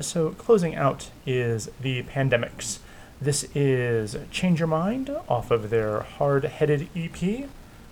So 0.00 0.30
closing 0.38 0.74
out 0.74 1.10
is 1.26 1.68
the 1.82 2.02
Pandemics. 2.04 2.78
This 3.20 3.44
is 3.54 4.16
Change 4.30 4.60
Your 4.60 4.68
Mind 4.68 5.10
off 5.28 5.50
of 5.50 5.68
their 5.68 6.00
Hard 6.00 6.44
Headed 6.44 6.88
EP. 6.96 7.46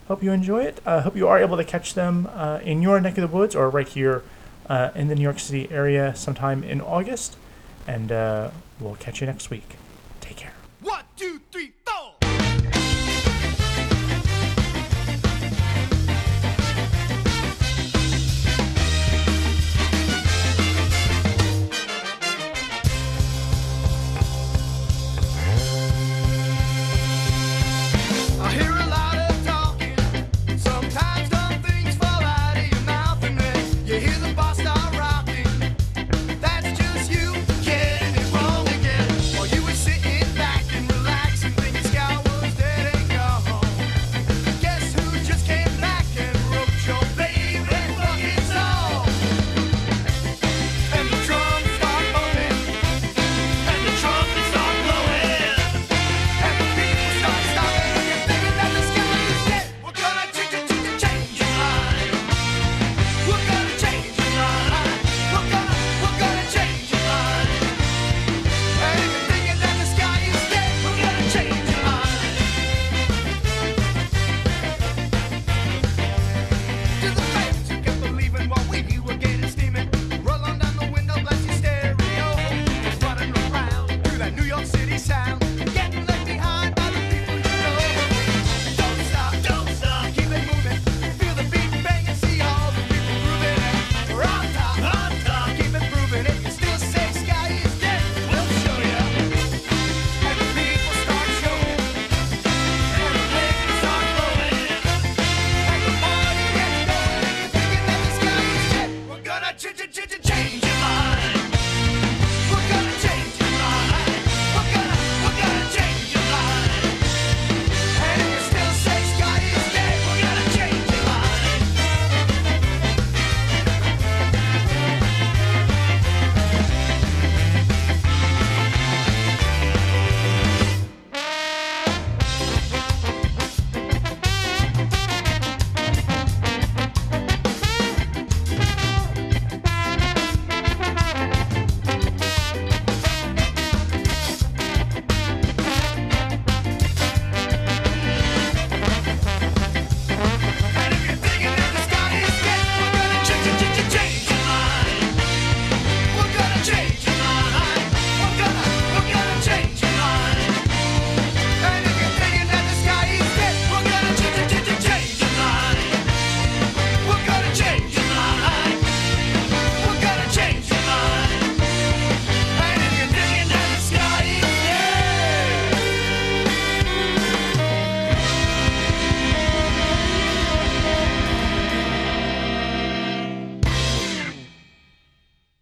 Hope 0.08 0.22
you 0.22 0.30
enjoy 0.30 0.62
it. 0.62 0.80
I 0.86 0.94
uh, 0.94 1.02
hope 1.02 1.16
you 1.16 1.26
are 1.26 1.38
able 1.38 1.56
to 1.56 1.64
catch 1.64 1.94
them 1.94 2.28
uh, 2.32 2.60
in 2.62 2.80
your 2.80 3.00
neck 3.00 3.18
of 3.18 3.28
the 3.28 3.36
woods 3.36 3.56
or 3.56 3.68
right 3.70 3.88
here 3.88 4.22
uh, 4.68 4.90
in 4.94 5.08
the 5.08 5.16
New 5.16 5.22
York 5.22 5.40
City 5.40 5.68
area 5.70 6.14
sometime 6.14 6.62
in 6.62 6.80
August. 6.80 7.36
And 7.88 8.12
uh, 8.12 8.50
we'll 8.78 8.96
catch 8.96 9.20
you 9.20 9.26
next 9.26 9.50
week. 9.50 9.76
Take 10.20 10.36
care. 10.36 10.52
One, 10.80 11.04
two, 11.16 11.40
three, 11.50 11.72
four! 11.84 12.15